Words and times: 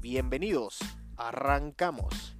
Bienvenidos, 0.00 0.78
arrancamos. 1.18 2.34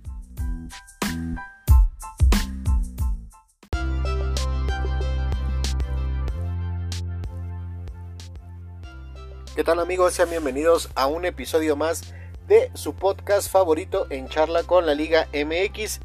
¿Qué 9.55 9.63
tal 9.63 9.79
amigos? 9.79 10.15
Sean 10.15 10.31
bienvenidos 10.31 10.89
a 10.95 11.07
un 11.07 11.27
episodio 11.27 11.77
más 11.77 12.15
de 12.49 12.71
su 12.73 12.95
podcast 12.95 13.51
favorito 13.51 14.07
en 14.09 14.31
charla 14.31 14.63
con 14.63 14.87
la 14.87 14.95
Liga 14.95 15.29
MX. 15.35 16.01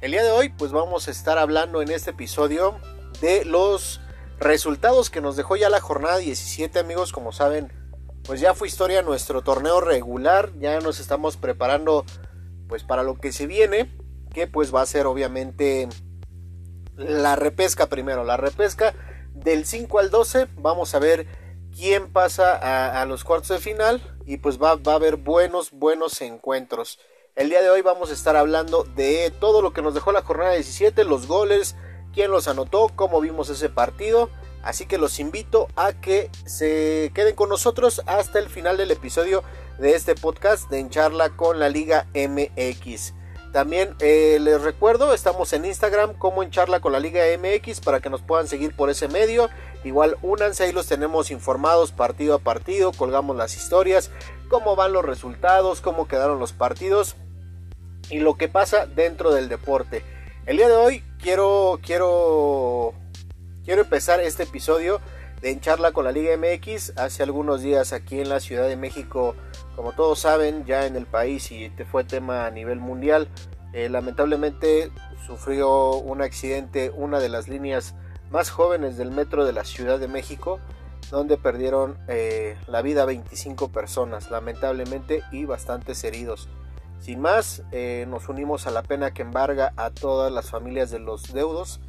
El 0.00 0.10
día 0.10 0.24
de 0.24 0.32
hoy 0.32 0.48
pues 0.48 0.72
vamos 0.72 1.06
a 1.06 1.12
estar 1.12 1.38
hablando 1.38 1.82
en 1.82 1.92
este 1.92 2.10
episodio 2.10 2.80
de 3.20 3.44
los 3.44 4.00
resultados 4.40 5.10
que 5.10 5.20
nos 5.20 5.36
dejó 5.36 5.54
ya 5.54 5.70
la 5.70 5.80
jornada 5.80 6.16
17 6.16 6.80
amigos. 6.80 7.12
Como 7.12 7.30
saben 7.30 7.72
pues 8.26 8.40
ya 8.40 8.54
fue 8.54 8.66
historia 8.66 9.02
nuestro 9.02 9.42
torneo 9.42 9.80
regular, 9.80 10.50
ya 10.58 10.80
nos 10.80 10.98
estamos 10.98 11.36
preparando 11.36 12.04
pues 12.68 12.82
para 12.82 13.04
lo 13.04 13.18
que 13.18 13.30
se 13.30 13.46
viene, 13.46 13.96
que 14.34 14.48
pues 14.48 14.74
va 14.74 14.82
a 14.82 14.86
ser 14.86 15.06
obviamente 15.06 15.88
la 16.96 17.36
repesca 17.36 17.86
primero, 17.86 18.24
la 18.24 18.36
repesca 18.36 18.94
del 19.32 19.64
5 19.64 19.98
al 20.00 20.10
12, 20.10 20.48
vamos 20.56 20.94
a 20.94 20.98
ver 20.98 21.26
quién 21.74 22.12
pasa 22.12 23.00
a, 23.00 23.04
los 23.06 23.22
cuartos 23.22 23.48
de 23.48 23.58
final 23.58 24.02
y 24.26 24.38
pues 24.38 24.60
va, 24.60 24.74
va 24.74 24.92
a 24.92 24.96
haber 24.96 25.16
buenos, 25.16 25.70
buenos 25.70 26.20
encuentros. 26.20 26.98
El 27.36 27.50
día 27.50 27.62
de 27.62 27.70
hoy 27.70 27.82
vamos 27.82 28.10
a 28.10 28.14
estar 28.14 28.34
hablando 28.34 28.82
de 28.82 29.30
todo 29.38 29.62
lo 29.62 29.72
que 29.72 29.82
nos 29.82 29.94
dejó 29.94 30.10
la 30.10 30.22
jornada 30.22 30.54
17, 30.54 31.04
los 31.04 31.28
goles, 31.28 31.76
quién 32.12 32.30
los 32.30 32.48
anotó, 32.48 32.90
cómo 32.96 33.20
vimos 33.20 33.50
ese 33.50 33.68
partido 33.68 34.30
Así 34.62 34.86
que 34.86 34.98
los 34.98 35.20
invito 35.20 35.68
a 35.76 35.92
que 35.92 36.30
se 36.44 37.12
queden 37.14 37.34
con 37.34 37.48
nosotros 37.48 38.02
hasta 38.06 38.38
el 38.38 38.48
final 38.48 38.76
del 38.76 38.90
episodio 38.90 39.44
de 39.78 39.94
este 39.94 40.14
podcast 40.14 40.68
de 40.70 40.80
En 40.80 40.90
Charla 40.90 41.30
con 41.30 41.58
la 41.58 41.68
Liga 41.68 42.06
MX. 42.14 43.14
También 43.52 43.94
eh, 44.00 44.38
les 44.40 44.60
recuerdo, 44.60 45.14
estamos 45.14 45.52
en 45.54 45.64
Instagram 45.64 46.12
como 46.14 46.42
en 46.42 46.50
charla 46.50 46.80
con 46.80 46.92
la 46.92 47.00
Liga 47.00 47.24
MX 47.38 47.80
para 47.80 48.00
que 48.00 48.10
nos 48.10 48.20
puedan 48.20 48.48
seguir 48.48 48.76
por 48.76 48.90
ese 48.90 49.08
medio. 49.08 49.48
Igual 49.82 50.18
únanse, 50.20 50.64
ahí 50.64 50.72
los 50.72 50.88
tenemos 50.88 51.30
informados 51.30 51.90
partido 51.90 52.34
a 52.34 52.38
partido, 52.38 52.92
colgamos 52.92 53.34
las 53.34 53.56
historias, 53.56 54.10
cómo 54.50 54.76
van 54.76 54.92
los 54.92 55.04
resultados, 55.04 55.80
cómo 55.80 56.06
quedaron 56.06 56.38
los 56.38 56.52
partidos 56.52 57.16
y 58.10 58.18
lo 58.18 58.36
que 58.36 58.48
pasa 58.48 58.86
dentro 58.86 59.32
del 59.32 59.48
deporte. 59.48 60.02
El 60.44 60.58
día 60.58 60.68
de 60.68 60.76
hoy 60.76 61.04
quiero, 61.18 61.80
quiero 61.82 62.92
Quiero 63.66 63.82
empezar 63.82 64.20
este 64.20 64.44
episodio 64.44 65.00
de 65.40 65.50
En 65.50 65.60
Charla 65.60 65.90
con 65.90 66.04
la 66.04 66.12
Liga 66.12 66.36
MX. 66.36 66.96
Hace 66.98 67.24
algunos 67.24 67.62
días 67.62 67.92
aquí 67.92 68.20
en 68.20 68.28
la 68.28 68.38
Ciudad 68.38 68.68
de 68.68 68.76
México, 68.76 69.34
como 69.74 69.90
todos 69.90 70.20
saben, 70.20 70.64
ya 70.66 70.86
en 70.86 70.94
el 70.94 71.04
país 71.04 71.50
y 71.50 71.68
te 71.70 71.84
fue 71.84 72.04
tema 72.04 72.46
a 72.46 72.52
nivel 72.52 72.78
mundial, 72.78 73.26
eh, 73.72 73.88
lamentablemente 73.88 74.92
sufrió 75.26 75.96
un 75.96 76.22
accidente 76.22 76.92
una 76.94 77.18
de 77.18 77.28
las 77.28 77.48
líneas 77.48 77.96
más 78.30 78.50
jóvenes 78.50 78.96
del 78.96 79.10
metro 79.10 79.44
de 79.44 79.52
la 79.52 79.64
Ciudad 79.64 79.98
de 79.98 80.06
México, 80.06 80.60
donde 81.10 81.36
perdieron 81.36 81.98
eh, 82.06 82.56
la 82.68 82.82
vida 82.82 83.04
25 83.04 83.72
personas, 83.72 84.30
lamentablemente, 84.30 85.24
y 85.32 85.44
bastantes 85.44 86.04
heridos. 86.04 86.48
Sin 87.00 87.20
más, 87.20 87.64
eh, 87.72 88.06
nos 88.08 88.28
unimos 88.28 88.68
a 88.68 88.70
la 88.70 88.84
pena 88.84 89.12
que 89.12 89.22
embarga 89.22 89.72
a 89.76 89.90
todas 89.90 90.30
las 90.30 90.50
familias 90.50 90.92
de 90.92 91.00
los 91.00 91.32
deudos 91.32 91.80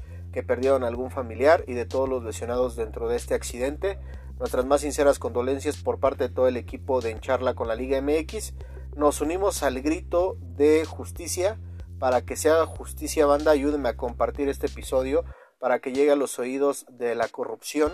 perdieron 0.44 0.84
algún 0.84 1.12
familiar 1.12 1.64
y 1.68 1.74
de 1.74 1.86
todos 1.86 2.08
los 2.08 2.24
lesionados 2.24 2.76
dentro 2.76 3.08
de 3.08 3.16
este 3.16 3.34
accidente. 3.34 4.00
Nuestras 4.40 4.66
más 4.66 4.82
sinceras 4.82 5.20
condolencias 5.20 5.78
por 5.78 6.00
parte 6.00 6.28
de 6.28 6.34
todo 6.34 6.48
el 6.48 6.58
equipo 6.58 7.02
de 7.02 7.12
Encharla 7.12 7.56
con 7.56 7.68
la 7.68 7.76
Liga 7.76 8.02
MX. 8.02 8.54
Nos 8.96 9.22
unimos 9.22 9.64
al 9.64 9.82
grito 9.82 10.38
de 10.42 10.86
justicia 10.86 11.60
para 12.00 12.22
que 12.22 12.36
se 12.36 12.50
haga 12.50 12.66
justicia 12.66 13.26
banda. 13.26 13.52
Ayúdenme 13.52 13.90
a 13.90 13.98
compartir 13.98 14.50
este 14.50 14.68
episodio 14.68 15.26
para 15.60 15.80
que 15.80 15.92
llegue 15.92 16.12
a 16.12 16.16
los 16.16 16.38
oídos 16.40 16.86
de 16.90 17.16
la 17.16 17.28
corrupción 17.28 17.92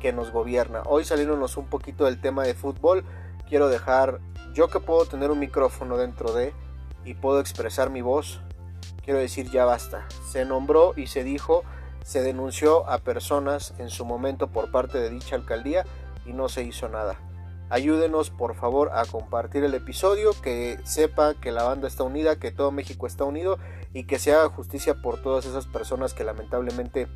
que 0.00 0.12
nos 0.12 0.30
gobierna. 0.30 0.82
Hoy 0.86 1.04
saliéndonos 1.04 1.56
un 1.56 1.66
poquito 1.66 2.04
del 2.04 2.20
tema 2.20 2.44
de 2.44 2.54
fútbol, 2.54 3.04
quiero 3.48 3.68
dejar 3.68 4.20
yo 4.54 4.68
que 4.68 4.80
puedo 4.80 5.04
tener 5.04 5.30
un 5.30 5.38
micrófono 5.38 5.96
dentro 5.96 6.32
de 6.32 6.52
y 7.04 7.14
puedo 7.14 7.40
expresar 7.40 7.90
mi 7.90 8.02
voz 8.02 8.40
quiero 9.06 9.20
decir 9.20 9.50
ya 9.50 9.64
basta. 9.64 10.06
Se 10.30 10.44
nombró 10.44 10.92
y 10.96 11.06
se 11.06 11.24
dijo, 11.24 11.62
se 12.04 12.22
denunció 12.22 12.86
a 12.90 12.98
personas 12.98 13.72
en 13.78 13.88
su 13.88 14.04
momento 14.04 14.48
por 14.48 14.70
parte 14.70 14.98
de 14.98 15.08
dicha 15.08 15.36
alcaldía 15.36 15.86
y 16.26 16.32
no 16.32 16.50
se 16.50 16.64
hizo 16.64 16.88
nada. 16.88 17.18
Ayúdenos 17.70 18.30
por 18.30 18.54
favor 18.54 18.90
a 18.92 19.04
compartir 19.06 19.64
el 19.64 19.74
episodio, 19.74 20.32
que 20.42 20.78
sepa 20.84 21.34
que 21.34 21.52
la 21.52 21.62
banda 21.62 21.88
está 21.88 22.02
unida, 22.02 22.38
que 22.38 22.52
todo 22.52 22.70
México 22.70 23.06
está 23.06 23.24
unido 23.24 23.58
y 23.92 24.04
que 24.04 24.18
se 24.18 24.32
haga 24.32 24.48
justicia 24.48 24.94
por 25.02 25.22
todas 25.22 25.46
esas 25.46 25.66
personas 25.66 26.12
que 26.12 26.24
lamentablemente 26.24 27.08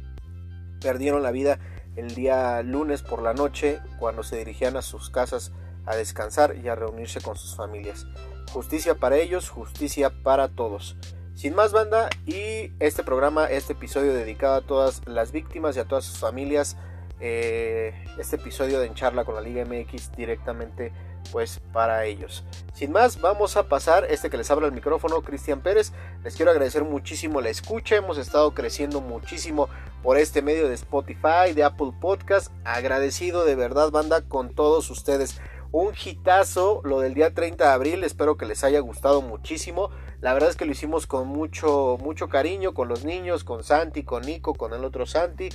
perdieron 0.81 1.23
la 1.23 1.31
vida 1.31 1.59
el 1.97 2.15
día 2.15 2.63
lunes 2.63 3.03
por 3.03 3.21
la 3.21 3.35
noche 3.35 3.81
cuando 3.99 4.23
se 4.23 4.39
dirigían 4.39 4.77
a 4.77 4.83
sus 4.83 5.11
casas 5.11 5.53
a 5.87 5.97
descansar 5.97 6.57
y 6.57 6.69
a 6.69 6.77
reunirse 6.77 7.21
con 7.21 7.37
sus 7.37 7.57
familias. 7.57 8.07
Justicia 8.53 8.95
para 8.95 9.17
ellos, 9.17 9.51
justicia 9.51 10.11
para 10.23 10.49
todos. 10.49 10.97
Sin 11.35 11.55
más 11.55 11.73
banda 11.73 12.11
y 12.27 12.73
este 12.81 13.03
programa, 13.03 13.47
este 13.47 13.73
episodio 13.73 14.13
dedicado 14.13 14.55
a 14.57 14.61
todas 14.61 15.01
las 15.07 15.33
víctimas 15.33 15.77
y 15.77 15.81
a 15.81 15.85
todas 15.85 16.05
sus 16.05 16.19
familias, 16.19 16.77
eh, 17.21 17.95
este 18.19 18.37
episodio 18.37 18.81
de 18.81 18.87
En 18.87 18.95
Charla 18.95 19.25
con 19.25 19.35
la 19.35 19.41
Liga 19.41 19.65
MX 19.65 20.13
directamente 20.13 20.93
pues 21.33 21.61
para 21.73 22.05
ellos. 22.05 22.45
Sin 22.75 22.93
más, 22.93 23.21
vamos 23.21 23.57
a 23.57 23.69
pasar, 23.69 24.07
este 24.11 24.31
que 24.31 24.37
les 24.37 24.51
habla 24.51 24.67
el 24.67 24.73
micrófono, 24.73 25.23
Cristian 25.23 25.61
Pérez, 25.61 25.93
les 26.25 26.35
quiero 26.35 26.51
agradecer 26.51 26.85
muchísimo 26.85 27.41
la 27.41 27.51
escucha, 27.51 27.97
hemos 27.97 28.19
estado 28.19 28.53
creciendo 28.55 29.01
muchísimo 29.01 29.69
por 30.03 30.17
este 30.17 30.43
medio 30.43 30.69
de 30.69 30.75
Spotify, 30.75 31.53
de 31.55 31.65
Apple 31.65 31.93
Podcast, 32.01 32.51
agradecido 32.65 33.45
de 33.45 33.55
verdad 33.55 33.91
banda 33.91 34.23
con 34.23 34.55
todos 34.55 34.91
ustedes 34.91 35.41
un 35.73 35.95
hitazo 35.95 36.81
lo 36.85 37.01
del 37.01 37.15
día 37.15 37.35
30 37.35 37.65
de 37.65 37.71
abril, 37.71 38.05
espero 38.05 38.37
que 38.37 38.47
les 38.47 38.65
haya 38.65 38.81
gustado 38.81 39.23
muchísimo. 39.23 39.91
La 40.21 40.35
verdad 40.35 40.51
es 40.51 40.57
que 40.57 40.65
lo 40.65 40.73
hicimos 40.73 41.07
con 41.07 41.29
mucho 41.29 41.97
mucho 42.01 42.29
cariño 42.29 42.75
con 42.75 42.89
los 42.89 43.05
niños, 43.05 43.45
con 43.45 43.63
Santi, 43.63 44.03
con 44.03 44.23
Nico, 44.23 44.55
con 44.55 44.73
el 44.73 44.85
otro 44.85 45.07
Santi 45.07 45.49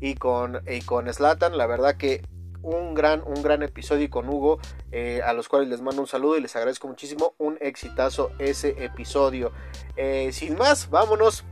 y 0.00 0.14
con 0.14 0.62
y 0.68 0.82
con 0.82 1.12
Slatan, 1.12 1.56
la 1.56 1.66
verdad 1.66 1.96
que 1.96 2.22
un 2.62 2.94
gran, 2.94 3.22
un 3.26 3.42
gran 3.42 3.62
episodio 3.62 4.08
con 4.08 4.28
Hugo, 4.28 4.60
eh, 4.92 5.20
a 5.24 5.32
los 5.32 5.48
cuales 5.48 5.68
les 5.68 5.82
mando 5.82 6.00
un 6.00 6.06
saludo 6.06 6.36
y 6.38 6.40
les 6.40 6.54
agradezco 6.56 6.88
muchísimo. 6.88 7.34
Un 7.38 7.58
exitazo 7.60 8.30
ese 8.38 8.84
episodio. 8.84 9.52
Eh, 9.96 10.30
sin 10.32 10.56
más, 10.56 10.88
vámonos 10.88 11.44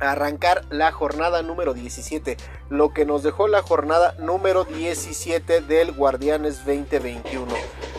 arrancar 0.00 0.64
la 0.70 0.92
jornada 0.92 1.42
número 1.42 1.74
17, 1.74 2.36
lo 2.68 2.92
que 2.92 3.04
nos 3.04 3.22
dejó 3.22 3.48
la 3.48 3.62
jornada 3.62 4.14
número 4.18 4.64
17 4.64 5.60
del 5.60 5.92
Guardianes 5.92 6.64
2021. 6.64 7.46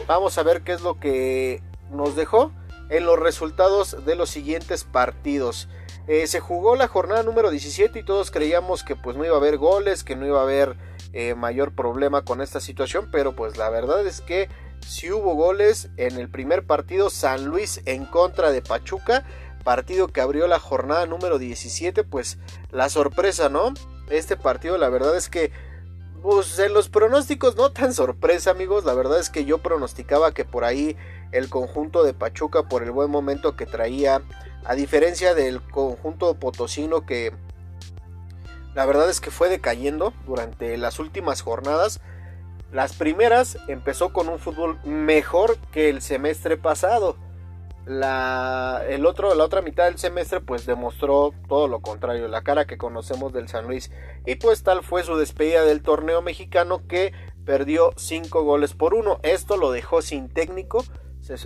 Vamos 0.07 0.37
a 0.37 0.43
ver 0.43 0.61
qué 0.61 0.73
es 0.73 0.81
lo 0.81 0.99
que 0.99 1.61
nos 1.91 2.15
dejó 2.15 2.51
en 2.89 3.05
los 3.05 3.19
resultados 3.19 4.05
de 4.05 4.15
los 4.15 4.29
siguientes 4.29 4.83
partidos. 4.83 5.67
Eh, 6.07 6.25
se 6.27 6.39
jugó 6.39 6.75
la 6.75 6.87
jornada 6.87 7.23
número 7.23 7.51
17 7.51 7.99
y 7.99 8.03
todos 8.03 8.31
creíamos 8.31 8.83
que 8.83 8.95
pues 8.95 9.17
no 9.17 9.25
iba 9.25 9.35
a 9.35 9.39
haber 9.39 9.57
goles, 9.57 10.05
que 10.05 10.15
no 10.15 10.25
iba 10.25 10.39
a 10.39 10.43
haber 10.43 10.77
eh, 11.11 11.35
mayor 11.35 11.73
problema 11.73 12.23
con 12.23 12.41
esta 12.41 12.61
situación, 12.61 13.09
pero 13.11 13.35
pues 13.35 13.57
la 13.57 13.69
verdad 13.69 14.05
es 14.05 14.21
que 14.21 14.49
si 14.85 15.11
hubo 15.11 15.35
goles 15.35 15.89
en 15.97 16.17
el 16.17 16.29
primer 16.29 16.65
partido 16.65 17.09
San 17.09 17.45
Luis 17.45 17.81
en 17.85 18.05
contra 18.05 18.51
de 18.51 18.61
Pachuca 18.61 19.25
partido 19.67 20.07
que 20.07 20.21
abrió 20.21 20.47
la 20.47 20.59
jornada 20.59 21.05
número 21.07 21.39
17, 21.39 22.05
pues 22.05 22.37
la 22.71 22.87
sorpresa, 22.87 23.49
¿no? 23.49 23.73
Este 24.09 24.37
partido, 24.37 24.77
la 24.77 24.87
verdad 24.87 25.17
es 25.17 25.27
que, 25.27 25.51
pues 26.23 26.57
en 26.57 26.71
los 26.73 26.87
pronósticos 26.87 27.57
no 27.57 27.73
tan 27.73 27.93
sorpresa, 27.93 28.51
amigos, 28.51 28.85
la 28.85 28.93
verdad 28.93 29.19
es 29.19 29.29
que 29.29 29.43
yo 29.43 29.57
pronosticaba 29.57 30.33
que 30.33 30.45
por 30.45 30.63
ahí 30.63 30.95
el 31.33 31.49
conjunto 31.49 32.05
de 32.05 32.13
Pachuca, 32.13 32.69
por 32.69 32.81
el 32.81 32.91
buen 32.91 33.11
momento 33.11 33.57
que 33.57 33.65
traía, 33.65 34.21
a 34.63 34.73
diferencia 34.73 35.35
del 35.35 35.61
conjunto 35.61 36.35
potosino 36.35 37.05
que 37.05 37.33
la 38.73 38.85
verdad 38.85 39.09
es 39.09 39.19
que 39.19 39.31
fue 39.31 39.49
decayendo 39.49 40.13
durante 40.25 40.77
las 40.77 40.97
últimas 40.97 41.41
jornadas, 41.41 41.99
Las 42.71 42.93
primeras 42.93 43.57
empezó 43.67 44.13
con 44.13 44.29
un 44.29 44.39
fútbol 44.39 44.79
mejor 44.85 45.57
que 45.71 45.89
el 45.89 46.01
semestre 46.01 46.55
pasado. 46.55 47.17
La, 47.87 48.83
el 48.89 49.05
otro, 49.05 49.33
la 49.33 49.45
otra 49.45 49.61
mitad 49.61 49.85
del 49.85 49.97
semestre 49.97 50.41
pues 50.41 50.65
demostró 50.65 51.33
todo 51.47 51.69
lo 51.69 51.79
contrario, 51.79 52.27
la 52.27 52.43
cara 52.43 52.67
que 52.67 52.77
conocemos 52.77 53.31
del 53.31 53.47
San 53.47 53.65
Luis. 53.65 53.91
Y 54.25 54.35
pues 54.35 54.63
tal 54.63 54.83
fue 54.83 55.03
su 55.03 55.15
despedida 55.15 55.63
del 55.63 55.81
torneo 55.81 56.21
mexicano 56.21 56.85
que 56.85 57.13
perdió 57.45 57.93
5 57.95 58.43
goles 58.43 58.73
por 58.73 58.93
1. 58.93 59.21
Esto 59.23 59.55
lo 59.55 59.71
dejó 59.71 60.01
sin 60.01 60.27
técnico. 60.29 60.83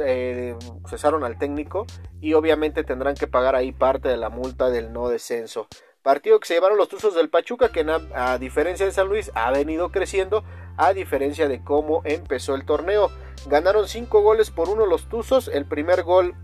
Eh, 0.03 0.55
cesaron 0.87 1.23
al 1.23 1.37
técnico 1.37 1.87
y 2.19 2.33
obviamente 2.33 2.83
tendrán 2.83 3.15
que 3.15 3.27
pagar 3.27 3.55
ahí 3.55 3.71
parte 3.71 4.09
de 4.09 4.17
la 4.17 4.29
multa 4.29 4.69
del 4.69 4.93
no 4.93 5.09
descenso. 5.09 5.67
Partido 6.01 6.39
que 6.39 6.47
se 6.47 6.55
llevaron 6.55 6.77
los 6.77 6.89
Tuzos 6.89 7.13
del 7.13 7.29
Pachuca, 7.29 7.69
que 7.69 7.85
a 8.15 8.37
diferencia 8.39 8.85
de 8.85 8.91
San 8.91 9.07
Luis 9.07 9.31
ha 9.35 9.51
venido 9.51 9.91
creciendo, 9.91 10.43
a 10.77 10.93
diferencia 10.93 11.47
de 11.47 11.63
cómo 11.63 12.01
empezó 12.05 12.55
el 12.55 12.65
torneo. 12.65 13.09
Ganaron 13.47 13.87
5 13.87 14.21
goles 14.21 14.51
por 14.51 14.69
1 14.69 14.85
los 14.85 15.07
Tuzos. 15.09 15.47
El 15.47 15.65
primer 15.65 16.03
gol 16.03 16.35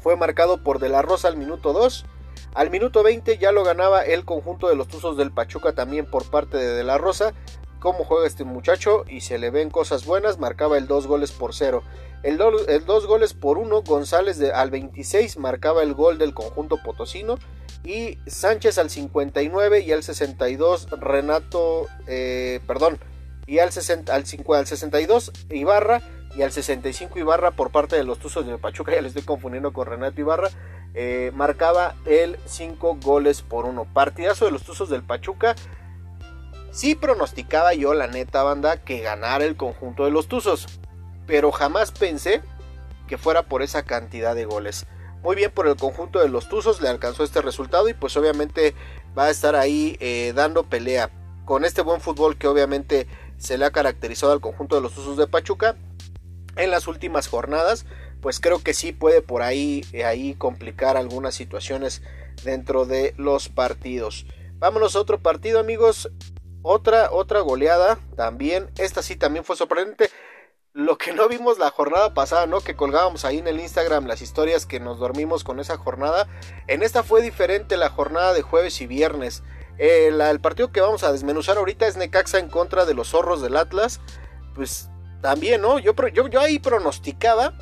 fue 0.00 0.16
marcado 0.16 0.62
por 0.62 0.78
De 0.78 0.88
la 0.88 1.02
Rosa 1.02 1.28
al 1.28 1.36
minuto 1.36 1.72
2. 1.72 2.06
Al 2.54 2.70
minuto 2.70 3.02
20 3.02 3.38
ya 3.38 3.52
lo 3.52 3.64
ganaba 3.64 4.02
el 4.02 4.24
conjunto 4.24 4.68
de 4.68 4.76
los 4.76 4.88
Tuzos 4.88 5.16
del 5.16 5.32
Pachuca 5.32 5.74
también 5.74 6.06
por 6.06 6.30
parte 6.30 6.56
de 6.56 6.74
De 6.74 6.84
la 6.84 6.98
Rosa. 6.98 7.32
Cómo 7.78 8.04
juega 8.04 8.26
este 8.26 8.44
muchacho 8.44 9.04
y 9.08 9.22
se 9.22 9.38
le 9.38 9.50
ven 9.50 9.68
cosas 9.68 10.06
buenas, 10.06 10.38
marcaba 10.38 10.78
el 10.78 10.86
2 10.86 11.08
goles 11.08 11.32
por 11.32 11.52
0. 11.52 11.82
El 12.22 12.36
2 12.38 13.06
goles 13.06 13.34
por 13.34 13.58
1, 13.58 13.82
González 13.82 14.38
de, 14.38 14.52
al 14.52 14.70
26 14.70 15.38
marcaba 15.38 15.82
el 15.82 15.92
gol 15.92 16.18
del 16.18 16.34
conjunto 16.34 16.76
potosino 16.76 17.38
y 17.84 18.18
Sánchez 18.26 18.78
al 18.78 18.90
59 18.90 19.80
y 19.80 19.90
al 19.90 20.04
62 20.04 20.90
Renato, 21.00 21.88
eh, 22.06 22.60
perdón, 22.68 23.00
y 23.52 23.58
al, 23.58 23.70
60, 23.70 24.14
al, 24.14 24.24
5, 24.24 24.54
al 24.54 24.66
62 24.66 25.30
Ibarra 25.50 26.00
y 26.34 26.40
al 26.40 26.52
65 26.52 27.18
Ibarra 27.18 27.50
por 27.50 27.70
parte 27.70 27.96
de 27.96 28.02
los 28.02 28.18
Tuzos 28.18 28.46
de 28.46 28.56
Pachuca, 28.56 28.92
ya 28.94 29.02
le 29.02 29.08
estoy 29.08 29.24
confundiendo 29.24 29.74
con 29.74 29.86
Renato 29.86 30.18
Ibarra, 30.18 30.48
eh, 30.94 31.32
marcaba 31.34 31.94
el 32.06 32.38
5 32.46 32.96
goles 33.02 33.42
por 33.42 33.66
1. 33.66 33.84
Partidazo 33.92 34.46
de 34.46 34.52
los 34.52 34.62
Tuzos 34.62 34.88
del 34.88 35.02
Pachuca. 35.02 35.54
Sí 36.70 36.94
pronosticaba 36.94 37.74
yo, 37.74 37.92
la 37.92 38.06
neta 38.06 38.42
banda, 38.42 38.78
que 38.78 39.00
ganara 39.00 39.44
el 39.44 39.56
conjunto 39.56 40.06
de 40.06 40.12
los 40.12 40.28
Tuzos, 40.28 40.66
pero 41.26 41.52
jamás 41.52 41.92
pensé 41.92 42.40
que 43.06 43.18
fuera 43.18 43.42
por 43.42 43.60
esa 43.60 43.82
cantidad 43.82 44.34
de 44.34 44.46
goles. 44.46 44.86
Muy 45.22 45.36
bien 45.36 45.50
por 45.50 45.68
el 45.68 45.76
conjunto 45.76 46.20
de 46.20 46.30
los 46.30 46.48
Tuzos, 46.48 46.80
le 46.80 46.88
alcanzó 46.88 47.22
este 47.22 47.42
resultado 47.42 47.90
y 47.90 47.92
pues 47.92 48.16
obviamente 48.16 48.74
va 49.16 49.24
a 49.24 49.30
estar 49.30 49.56
ahí 49.56 49.98
eh, 50.00 50.32
dando 50.34 50.62
pelea 50.62 51.10
con 51.44 51.64
este 51.64 51.82
buen 51.82 52.00
fútbol 52.00 52.38
que 52.38 52.48
obviamente 52.48 53.06
se 53.42 53.58
le 53.58 53.64
ha 53.64 53.72
caracterizado 53.72 54.32
al 54.32 54.40
conjunto 54.40 54.76
de 54.76 54.82
los 54.82 54.94
Tuzos 54.94 55.16
de 55.16 55.26
Pachuca 55.26 55.74
en 56.54 56.70
las 56.70 56.86
últimas 56.86 57.26
jornadas, 57.26 57.86
pues 58.20 58.38
creo 58.38 58.62
que 58.62 58.72
sí 58.72 58.92
puede 58.92 59.20
por 59.20 59.42
ahí, 59.42 59.84
eh, 59.92 60.04
ahí 60.04 60.34
complicar 60.34 60.96
algunas 60.96 61.34
situaciones 61.34 62.02
dentro 62.44 62.86
de 62.86 63.14
los 63.16 63.48
partidos. 63.48 64.26
Vámonos 64.58 64.94
a 64.94 65.00
otro 65.00 65.18
partido, 65.18 65.58
amigos. 65.58 66.08
Otra, 66.62 67.10
otra 67.10 67.40
goleada 67.40 67.98
también. 68.16 68.70
Esta 68.78 69.02
sí 69.02 69.16
también 69.16 69.44
fue 69.44 69.56
sorprendente 69.56 70.10
lo 70.72 70.96
que 70.96 71.12
no 71.12 71.28
vimos 71.28 71.58
la 71.58 71.70
jornada 71.70 72.14
pasada, 72.14 72.46
¿no? 72.46 72.60
Que 72.60 72.76
colgábamos 72.76 73.24
ahí 73.24 73.38
en 73.38 73.48
el 73.48 73.60
Instagram 73.60 74.06
las 74.06 74.22
historias 74.22 74.66
que 74.66 74.78
nos 74.78 75.00
dormimos 75.00 75.42
con 75.42 75.58
esa 75.58 75.76
jornada. 75.76 76.28
En 76.68 76.82
esta 76.84 77.02
fue 77.02 77.22
diferente 77.22 77.76
la 77.76 77.90
jornada 77.90 78.32
de 78.32 78.42
jueves 78.42 78.80
y 78.80 78.86
viernes. 78.86 79.42
El, 79.78 80.40
partido 80.40 80.70
que 80.70 80.80
vamos 80.80 81.02
a 81.02 81.12
desmenuzar 81.12 81.56
ahorita 81.58 81.86
es 81.86 81.96
Necaxa 81.96 82.38
en 82.38 82.48
contra 82.48 82.84
de 82.84 82.94
los 82.94 83.08
zorros 83.08 83.42
del 83.42 83.56
Atlas. 83.56 84.00
Pues 84.54 84.90
también, 85.20 85.60
¿no? 85.62 85.78
Yo, 85.78 85.94
yo, 86.12 86.28
yo 86.28 86.40
ahí 86.40 86.58
pronosticaba. 86.58 87.54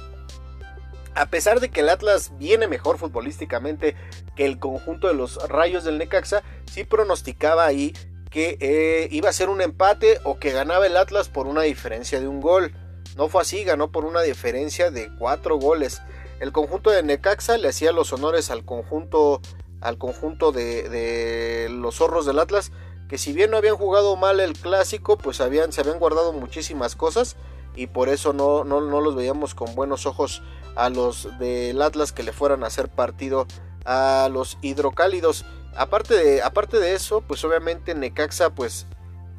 A 1.15 1.27
pesar 1.27 1.61
de 1.61 1.71
que 1.71 1.81
el 1.81 1.89
Atlas 1.89 2.33
viene 2.39 2.69
mejor 2.69 2.99
futbolísticamente 2.99 3.97
que 4.37 4.47
el 4.47 4.59
conjunto 4.59 5.09
de 5.09 5.15
los 5.15 5.37
rayos 5.49 5.85
del 5.85 5.99
Necaxa, 5.99 6.43
sí 6.67 6.85
pronosticaba 6.85 7.67
ahí 7.67 7.93
que 8.31 8.57
eh, 8.61 9.09
iba 9.11 9.29
a 9.29 9.33
ser 9.33 9.49
un 9.49 9.61
empate 9.61 10.21
o 10.23 10.39
que 10.39 10.53
ganaba 10.53 10.87
el 10.87 10.97
Atlas 10.97 11.29
por 11.29 11.47
una 11.47 11.62
diferencia 11.62 12.21
de 12.21 12.29
un 12.29 12.41
gol. 12.41 12.73
No 13.17 13.29
fue 13.29 13.43
así, 13.43 13.65
ganó 13.65 13.91
por 13.91 14.05
una 14.05 14.23
diferencia 14.23 14.91
de 14.91 15.11
cuatro 15.19 15.59
goles. 15.59 16.01
El 16.39 16.53
conjunto 16.53 16.91
de 16.91 17.03
Necaxa 17.03 17.59
le 17.59 17.69
hacía 17.69 17.93
los 17.93 18.12
honores 18.12 18.51
al 18.51 18.65
conjunto, 18.65 19.43
al 19.81 19.99
conjunto 19.99 20.53
de, 20.53 21.69
los 21.71 21.97
zorros 21.97 22.27
del 22.27 22.38
Atlas, 22.38 22.73
que 23.09 23.19
si 23.19 23.32
bien 23.32 23.50
no 23.50 23.56
habían 23.56 23.77
jugado 23.77 24.17
mal 24.17 24.41
el 24.41 24.53
clásico, 24.55 25.19
pues 25.19 25.41
habían, 25.41 25.73
se 25.73 25.81
habían 25.81 25.99
guardado 25.99 26.32
muchísimas 26.32 26.97
cosas 26.97 27.37
y 27.75 27.87
por 27.87 28.09
eso 28.09 28.32
no, 28.32 28.65
no, 28.65 28.81
no 28.81 29.00
los 29.00 29.15
veíamos 29.15 29.55
con 29.55 29.75
buenos 29.75 30.06
ojos 30.06 30.43
a 30.77 30.91
los 30.91 31.29
del 31.38 31.81
Atlas 31.82 32.12
que 32.12 32.23
le 32.23 32.32
fueran 32.32 32.62
a 32.62 32.69
hacer 32.69 32.88
partido 32.88 33.47
a 33.85 34.29
los 34.31 34.59
hidrocálidos. 34.62 35.44
Aparte 35.77 36.15
de, 36.15 36.43
aparte 36.43 36.79
de 36.79 36.94
eso, 36.94 37.23
pues 37.23 37.44
obviamente 37.44 37.94
Necaxa 37.94 38.50
pues 38.50 38.87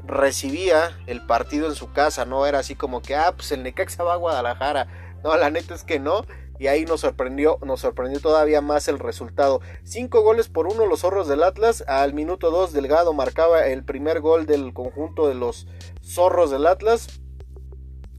recibía 0.05 0.97
el 1.07 1.25
partido 1.25 1.67
en 1.67 1.75
su 1.75 1.91
casa, 1.91 2.25
no 2.25 2.45
era 2.45 2.59
así 2.59 2.75
como 2.75 3.01
que, 3.01 3.15
ah, 3.15 3.33
pues 3.35 3.51
el 3.51 3.63
Necaxa 3.63 4.03
va 4.03 4.13
a 4.13 4.17
Guadalajara. 4.17 4.87
No, 5.23 5.35
la 5.37 5.49
neta 5.49 5.75
es 5.75 5.83
que 5.83 5.99
no. 5.99 6.25
Y 6.61 6.67
ahí 6.67 6.85
nos 6.85 7.01
sorprendió, 7.01 7.57
nos 7.65 7.79
sorprendió 7.79 8.19
todavía 8.19 8.61
más 8.61 8.87
el 8.87 8.99
resultado. 8.99 9.61
Cinco 9.83 10.21
goles 10.21 10.47
por 10.47 10.67
uno 10.67 10.85
los 10.85 10.99
zorros 10.99 11.27
del 11.27 11.41
Atlas. 11.41 11.83
Al 11.87 12.13
minuto 12.13 12.51
2 12.51 12.71
Delgado 12.71 13.13
marcaba 13.13 13.65
el 13.65 13.83
primer 13.83 14.19
gol 14.19 14.45
del 14.45 14.71
conjunto 14.71 15.27
de 15.27 15.33
los 15.33 15.65
zorros 16.03 16.51
del 16.51 16.67
Atlas. 16.67 17.19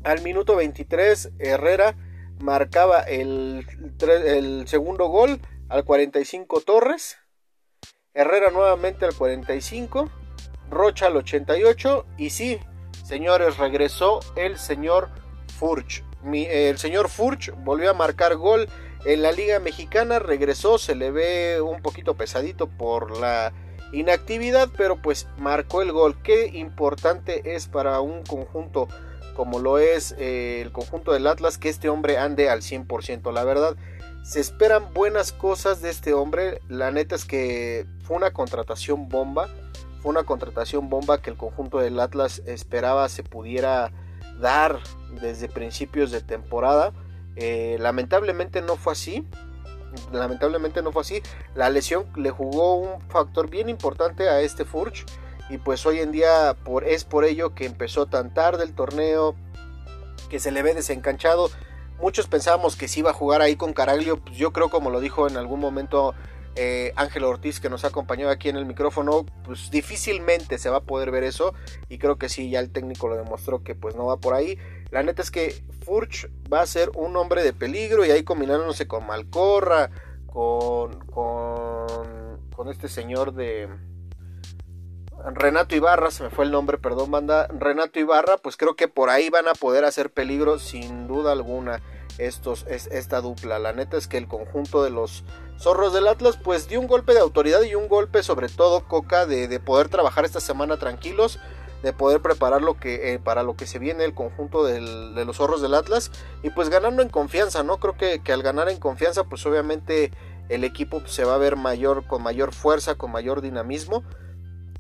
Al 0.03 0.23
minuto 0.23 0.56
23 0.56 1.35
Herrera 1.39 1.94
marcaba 2.41 3.03
el, 3.03 3.65
el 4.00 4.67
segundo 4.67 5.06
gol. 5.06 5.41
Al 5.69 5.85
45 5.85 6.62
Torres. 6.62 7.19
Herrera 8.12 8.50
nuevamente 8.50 9.05
al 9.05 9.15
45. 9.15 10.11
Rocha 10.69 11.06
al 11.06 11.17
88 11.17 12.06
y 12.19 12.31
sí, 12.31 12.59
señores, 13.05 13.59
regresó 13.59 14.19
el 14.35 14.59
señor 14.59 15.11
Furch. 15.61 16.03
El 16.25 16.79
señor 16.79 17.09
Furch 17.09 17.53
volvió 17.65 17.91
a 17.91 17.95
marcar 17.95 18.37
gol 18.37 18.69
en 19.05 19.23
la 19.23 19.33
Liga 19.33 19.59
Mexicana, 19.59 20.19
regresó, 20.19 20.79
se 20.79 20.95
le 20.95 21.11
ve 21.11 21.61
un 21.61 21.83
poquito 21.83 22.15
pesadito 22.15 22.69
por 22.69 23.19
la 23.19 23.53
inactividad, 23.93 24.69
pero 24.77 25.01
pues 25.01 25.27
marcó 25.39 25.83
el 25.83 25.93
gol. 25.93 26.17
Qué 26.23 26.47
importante 26.47 27.55
es 27.55 27.67
para 27.67 28.01
un 28.01 28.23
conjunto 28.23 28.89
como 29.35 29.59
lo 29.59 29.79
es 29.79 30.15
eh, 30.19 30.61
el 30.61 30.73
conjunto 30.73 31.13
del 31.13 31.27
Atlas 31.27 31.59
que 31.59 31.69
este 31.69 31.89
hombre 31.89 32.19
ande 32.19 32.51
al 32.51 32.61
100%. 32.61 33.32
La 33.32 33.44
verdad, 33.44 33.77
se 34.23 34.41
esperan 34.41 34.93
buenas 34.93 35.32
cosas 35.32 35.81
de 35.82 35.91
este 35.91 36.13
hombre. 36.13 36.61
La 36.69 36.91
neta 36.91 37.15
es 37.15 37.25
que 37.25 37.87
fue 38.05 38.17
una 38.17 38.32
contratación 38.32 39.08
bomba. 39.08 39.49
Fue 40.01 40.11
una 40.11 40.25
contratación 40.25 40.89
bomba 40.89 41.23
que 41.23 41.31
el 41.31 41.37
conjunto 41.37 41.79
del 41.79 41.99
Atlas 42.01 42.43
esperaba 42.46 43.08
se 43.08 43.23
pudiera 43.23 43.93
dar 44.41 44.81
desde 45.20 45.48
principios 45.48 46.10
de 46.10 46.20
temporada. 46.20 46.93
Eh, 47.36 47.77
lamentablemente 47.81 48.62
no 48.62 48.77
fue 48.77 48.93
así. 48.93 49.27
Lamentablemente 50.12 50.82
no 50.82 50.93
fue 50.93 51.03
así. 51.03 51.22
La 51.55 51.70
lesión 51.70 52.06
le 52.17 52.31
jugó 52.31 52.77
un 52.77 53.01
factor 53.08 53.48
bien 53.48 53.69
importante 53.69 54.29
a 54.29 54.41
este 54.41 54.65
Furch. 54.65 55.05
Y 55.51 55.58
pues 55.58 55.84
hoy 55.84 56.01
en 56.01 56.12
día 56.12 56.56
es 56.86 57.05
por 57.05 57.24
ello 57.24 57.55
que 57.55 57.67
empezó 57.67 58.06
tan 58.06 58.32
tarde 58.32 58.65
el 58.65 58.74
torneo. 58.74 59.34
Que 60.31 60.41
se 60.41 60.51
le 60.51 60.62
ve 60.62 60.74
desencanchado. 60.74 61.51
Muchos 62.01 62.27
pensábamos 62.27 62.74
que 62.74 62.89
si 62.89 63.01
iba 63.01 63.10
a 63.10 63.15
jugar 63.15 63.43
ahí 63.43 63.56
con 63.56 63.74
Caraglio. 63.74 64.19
Pues 64.19 64.36
yo 64.36 64.53
creo 64.53 64.70
como 64.70 64.91
lo 64.91 65.01
dijo 65.01 65.29
en 65.29 65.36
algún 65.36 65.60
momento 65.60 66.15
eh, 66.55 66.93
Ángel 66.97 67.25
Ortiz 67.25 67.61
que 67.61 67.71
nos 67.71 67.85
ha 67.85 67.89
acompañado 67.89 68.31
aquí 68.31 68.49
en 68.49 68.56
el 68.56 68.67
micrófono, 68.67 69.25
pues 69.44 69.71
difícilmente 69.71 70.59
se 70.59 70.71
va 70.71 70.79
a 70.79 70.82
poder 70.82 71.11
ver 71.11 71.25
eso 71.25 71.55
y 71.89 71.99
creo 71.99 72.17
que 72.17 72.29
sí, 72.29 72.51
ya 72.51 72.61
el 72.61 72.71
técnico 72.71 73.09
lo 73.09 73.17
demostró 73.17 73.63
que 73.63 73.75
pues 73.75 73.94
no 73.94 74.06
va 74.06 74.19
por 74.19 74.35
ahí. 74.35 74.59
La 74.91 75.03
neta 75.03 75.23
es 75.23 75.31
que 75.31 75.65
Furch 75.85 76.29
va 76.53 76.61
a 76.61 76.67
ser 76.67 76.91
un 76.94 77.17
hombre 77.17 77.43
de 77.43 77.53
peligro 77.53 78.05
y 78.05 78.11
ahí 78.11 78.23
combinándose 78.23 78.87
con 78.87 79.06
Malcorra, 79.06 79.91
con, 80.27 81.01
con, 81.06 82.49
con 82.55 82.69
este 82.69 82.89
señor 82.89 83.32
de... 83.32 83.69
Renato 85.35 85.77
Ibarra, 85.77 86.11
se 86.11 86.25
me 86.25 86.31
fue 86.31 86.44
el 86.44 86.51
nombre, 86.51 86.79
perdón, 86.79 87.13
banda. 87.13 87.47
Renato 87.47 88.01
Ibarra, 88.01 88.39
pues 88.39 88.56
creo 88.56 88.75
que 88.75 88.89
por 88.89 89.09
ahí 89.09 89.31
van 89.31 89.47
a 89.47 89.53
poder 89.53 89.85
hacer 89.85 90.11
peligro 90.11 90.59
sin 90.59 91.06
duda 91.06 91.31
alguna 91.31 91.81
estos, 92.19 92.67
es, 92.69 92.87
esta 92.89 93.21
dupla. 93.21 93.59
La 93.59 93.73
neta 93.73 93.97
es 93.97 94.09
que 94.09 94.19
el 94.19 94.29
conjunto 94.29 94.82
de 94.82 94.91
los 94.91 95.25
zorros 95.59 95.93
del 95.93 96.09
Atlas 96.09 96.39
pues 96.43 96.69
dio 96.69 96.81
un 96.81 96.87
golpe 96.87 97.15
de 97.15 97.21
autoridad 97.21 97.63
y 97.63 97.75
un 97.75 97.89
golpe 97.89 98.23
sobre 98.23 98.49
todo 98.49 98.87
Coca 98.87 99.27
de, 99.27 99.61
poder 99.61 99.89
trabajar 99.89 100.25
esta 100.25 100.41
semana 100.41 100.77
tranquilos, 100.77 101.39
de 101.82 101.93
poder 101.93 102.21
preparar 102.21 102.63
lo 102.63 102.79
que, 102.79 103.13
eh, 103.13 103.19
para 103.19 103.43
lo 103.43 103.56
que 103.56 103.67
se 103.67 103.79
viene 103.79 104.05
el 104.05 104.15
conjunto 104.15 104.65
de 104.65 105.25
los 105.25 105.37
zorros 105.37 105.63
del 105.63 105.75
Atlas 105.75 106.11
y 106.43 106.51
pues 106.51 106.69
ganando 106.69 107.03
en 107.03 107.09
confianza, 107.09 107.63
¿no? 107.63 107.79
Creo 107.79 107.97
que, 107.97 108.21
al 108.32 108.43
ganar 108.43 108.69
en 108.69 108.79
confianza 108.79 109.25
pues 109.25 109.44
obviamente 109.47 110.13
el 110.49 110.65
equipo 110.65 111.03
se 111.06 111.25
va 111.25 111.35
a 111.35 111.39
ver 111.39 111.56
mayor, 111.56 112.06
con 112.06 112.23
mayor 112.23 112.53
fuerza, 112.53 112.94
con 112.97 113.13
mayor 113.13 113.41
dinamismo. 113.41 114.03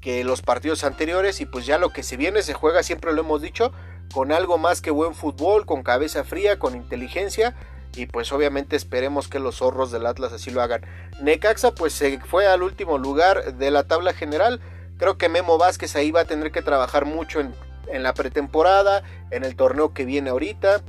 que 0.00 0.24
los 0.24 0.42
partidos 0.42 0.82
anteriores 0.82 1.40
y 1.40 1.46
pues 1.46 1.64
ya 1.64 1.78
lo 1.78 1.90
que 1.90 2.02
se 2.02 2.16
viene 2.16 2.42
se 2.42 2.54
juega, 2.54 2.82
siempre 2.82 3.12
lo 3.12 3.20
hemos 3.20 3.40
dicho, 3.40 3.70
con 4.12 4.32
algo 4.32 4.58
más 4.58 4.80
que 4.80 4.90
buen 4.90 5.14
fútbol, 5.14 5.64
con 5.64 5.84
cabeza 5.84 6.24
fría, 6.24 6.58
con 6.58 6.74
inteligencia 6.74 7.54
y 7.94 8.06
pues 8.06 8.32
obviamente 8.32 8.76
esperemos 8.76 9.28
que 9.28 9.38
los 9.38 9.56
zorros 9.56 9.90
del 9.90 10.06
Atlas 10.06 10.32
así 10.32 10.50
lo 10.50 10.62
hagan. 10.62 10.82
Necaxa 11.20 11.74
pues 11.74 11.92
se 11.92 12.18
fue 12.20 12.46
al 12.46 12.62
último 12.62 12.98
lugar 12.98 13.54
de 13.54 13.70
la 13.70 13.84
tabla 13.84 14.12
general, 14.12 14.60
creo 14.98 15.18
que 15.18 15.28
Memo 15.28 15.58
Vázquez 15.58 15.96
ahí 15.96 16.10
va 16.10 16.20
a 16.20 16.24
tener 16.26 16.52
que 16.52 16.62
trabajar 16.62 17.04
mucho 17.04 17.40
en, 17.40 17.54
en 17.88 18.02
la 18.02 18.14
pretemporada, 18.14 19.02
en 19.30 19.44
el 19.44 19.56
torneo 19.56 19.92
que 19.92 20.04
viene 20.04 20.30
ahorita. 20.30 20.82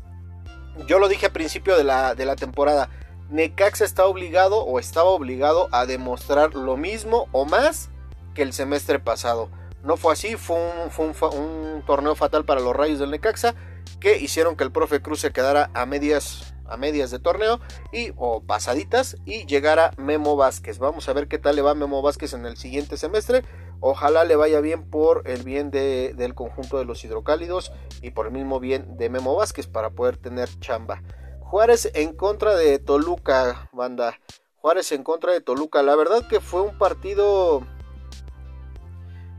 Yo 0.87 0.99
lo 0.99 1.07
dije 1.07 1.27
al 1.27 1.31
principio 1.31 1.77
de 1.77 1.83
la, 1.83 2.15
de 2.15 2.25
la 2.25 2.35
temporada, 2.35 2.89
Necaxa 3.29 3.85
está 3.85 4.05
obligado 4.05 4.63
o 4.63 4.79
estaba 4.79 5.09
obligado 5.09 5.67
a 5.71 5.85
demostrar 5.85 6.55
lo 6.55 6.77
mismo 6.77 7.27
o 7.31 7.45
más 7.45 7.89
que 8.33 8.41
el 8.41 8.53
semestre 8.53 8.99
pasado. 8.99 9.49
No 9.83 9.97
fue 9.97 10.13
así, 10.13 10.35
fue 10.35 10.57
un, 10.57 11.83
torneo 11.85 12.15
fatal 12.15 12.45
para 12.45 12.61
los 12.61 12.75
Rayos 12.75 12.99
del 12.99 13.11
Necaxa 13.11 13.55
que 13.99 14.17
hicieron 14.17 14.55
que 14.55 14.63
el 14.63 14.71
profe 14.71 15.01
Cruz 15.01 15.19
se 15.19 15.31
quedara 15.31 15.69
a 15.73 15.85
medias, 15.85 16.52
a 16.65 16.77
medias 16.77 17.11
de 17.11 17.19
torneo 17.19 17.59
y 17.91 18.11
o 18.15 18.41
pasaditas 18.41 19.17
y 19.25 19.45
llegara 19.45 19.91
Memo 19.97 20.35
Vázquez. 20.35 20.79
Vamos 20.79 21.09
a 21.09 21.13
ver 21.13 21.27
qué 21.27 21.37
tal 21.37 21.55
le 21.55 21.61
va 21.61 21.75
Memo 21.75 22.01
Vázquez 22.01 22.33
en 22.33 22.45
el 22.45 22.57
siguiente 22.57 22.97
semestre. 22.97 23.43
Ojalá 23.79 24.23
le 24.23 24.35
vaya 24.35 24.61
bien 24.61 24.89
por 24.89 25.27
el 25.27 25.43
bien 25.43 25.69
del 25.69 26.35
conjunto 26.35 26.77
de 26.77 26.85
los 26.85 27.03
hidrocálidos 27.03 27.73
y 28.01 28.11
por 28.11 28.27
el 28.27 28.31
mismo 28.31 28.59
bien 28.59 28.97
de 28.97 29.09
Memo 29.09 29.35
Vázquez 29.35 29.67
para 29.67 29.89
poder 29.89 30.17
tener 30.17 30.49
chamba. 30.59 31.01
Juárez 31.41 31.91
en 31.93 32.13
contra 32.13 32.55
de 32.55 32.79
Toluca, 32.79 33.69
banda. 33.73 34.19
Juárez 34.55 34.91
en 34.91 35.03
contra 35.03 35.33
de 35.33 35.41
Toluca. 35.41 35.83
La 35.83 35.95
verdad 35.95 36.27
que 36.27 36.39
fue 36.39 36.61
un 36.61 36.77
partido 36.77 37.63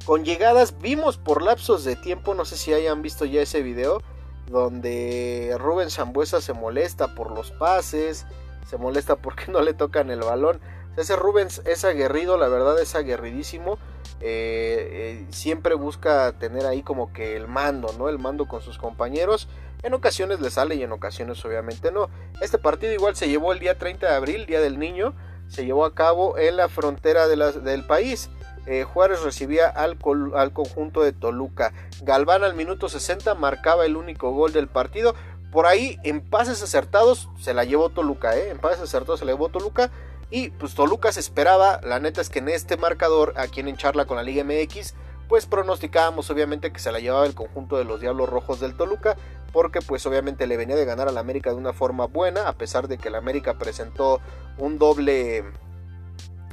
con 0.05 0.25
llegadas. 0.25 0.79
Vimos 0.79 1.17
por 1.17 1.43
lapsos 1.43 1.85
de 1.85 1.97
tiempo, 1.97 2.35
no 2.35 2.45
sé 2.45 2.57
si 2.57 2.73
hayan 2.73 3.03
visto 3.03 3.25
ya 3.25 3.43
ese 3.43 3.63
video, 3.63 4.03
donde 4.47 5.57
Rubén 5.59 5.91
Zambuesa 5.91 6.41
se 6.41 6.53
molesta 6.53 7.15
por 7.15 7.31
los 7.31 7.51
pases, 7.53 8.27
se 8.69 8.77
molesta 8.77 9.17
porque 9.17 9.45
no 9.53 9.63
le 9.63 9.75
tocan 9.75 10.11
el 10.11 10.21
balón. 10.21 10.61
Ese 10.97 11.17
Rubens 11.17 11.61
es 11.65 11.85
aguerrido, 11.85 12.37
la 12.37 12.49
verdad 12.49 12.81
es 12.81 12.95
aguerridísimo. 12.95 13.79
Eh, 14.21 15.27
eh, 15.27 15.27
siempre 15.31 15.75
busca 15.75 16.33
tener 16.39 16.67
ahí 16.67 16.83
como 16.83 17.13
que 17.13 17.37
el 17.37 17.49
mando, 17.49 17.93
¿no? 17.99 18.09
El 18.09 18.19
mando 18.19 18.47
con 18.47 18.63
sus 18.63 18.79
compañeros. 18.79 19.49
En 19.83 19.93
ocasiones 19.93 20.41
le 20.41 20.51
sale 20.51 20.77
y 20.77 20.83
en 20.83 20.93
ocasiones 20.93 21.45
obviamente 21.45 21.91
no. 21.91 22.09
Este 22.41 22.59
partido 22.59 22.93
igual 22.93 23.17
se 23.17 23.29
llevó 23.29 23.53
el 23.53 23.59
día 23.59 23.77
30 23.77 24.09
de 24.09 24.15
abril, 24.15 24.47
Día 24.47 24.61
del 24.61 24.79
Niño. 24.79 25.15
Se 25.49 25.67
llevó 25.67 25.85
a 25.85 25.95
cabo 25.95 26.39
en 26.39 26.57
la 26.57 26.69
frontera 26.69 27.29
del 27.29 27.85
país. 27.85 28.31
Eh, 28.67 28.85
Juárez 28.85 29.23
recibía 29.23 29.69
al, 29.69 29.99
conjunto 29.99 31.03
de 31.03 31.13
Toluca. 31.13 31.73
Galván 32.03 32.45
al 32.45 32.55
minuto 32.55 32.89
60 32.89 33.35
marcaba 33.35 33.85
el 33.85 33.97
único 33.97 34.31
gol 34.33 34.53
del 34.53 34.69
partido. 34.69 35.15
Por 35.53 35.67
ahí 35.67 35.99
en 36.03 36.21
pases 36.21 36.63
acertados 36.63 37.29
se 37.39 37.55
la 37.55 37.65
llevó 37.65 37.91
Toluca, 37.91 38.37
¿eh? 38.37 38.51
En 38.51 38.59
pases 38.59 38.81
acertados 38.81 39.21
se 39.21 39.27
la 39.27 39.33
llevó 39.33 39.49
Toluca. 39.49 39.91
Y 40.31 40.51
pues 40.51 40.75
Toluca 40.75 41.13
se 41.13 41.21
esperaba, 41.21 41.81
la 41.85 42.01
neta 42.01 42.21
es 42.21 42.31
que 42.31 42.41
en 42.41 42.49
este 42.49 42.77
marcador, 42.77 43.35
aquí 43.37 43.61
en 43.61 43.77
Charla 43.77 44.07
con 44.07 44.17
la 44.17 44.23
Liga 44.23 44.43
MX, 44.43 44.95
pues 45.29 45.47
pronosticábamos 45.47 46.31
obviamente 46.31 46.73
que 46.73 46.81
se 46.81 46.91
la 46.91 46.99
llevaba 46.99 47.27
el 47.27 47.35
conjunto 47.35 47.77
de 47.77 47.85
los 47.85 48.01
Diablos 48.01 48.29
Rojos 48.29 48.61
del 48.61 48.77
Toluca, 48.77 49.17
porque 49.53 49.81
pues 49.81 50.05
obviamente 50.07 50.47
le 50.47 50.57
venía 50.57 50.77
de 50.77 50.85
ganar 50.85 51.09
al 51.09 51.19
América 51.19 51.51
de 51.51 51.57
una 51.57 51.73
forma 51.73 52.07
buena, 52.07 52.49
a 52.49 52.55
pesar 52.55 52.89
de 52.89 52.99
que 52.99 53.09
el 53.09 53.15
América 53.15 53.55
presentó 53.55 54.21
un 54.59 54.79
doble, 54.79 55.45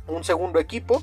un 0.07 0.23
segundo 0.23 0.59
equipo, 0.59 1.01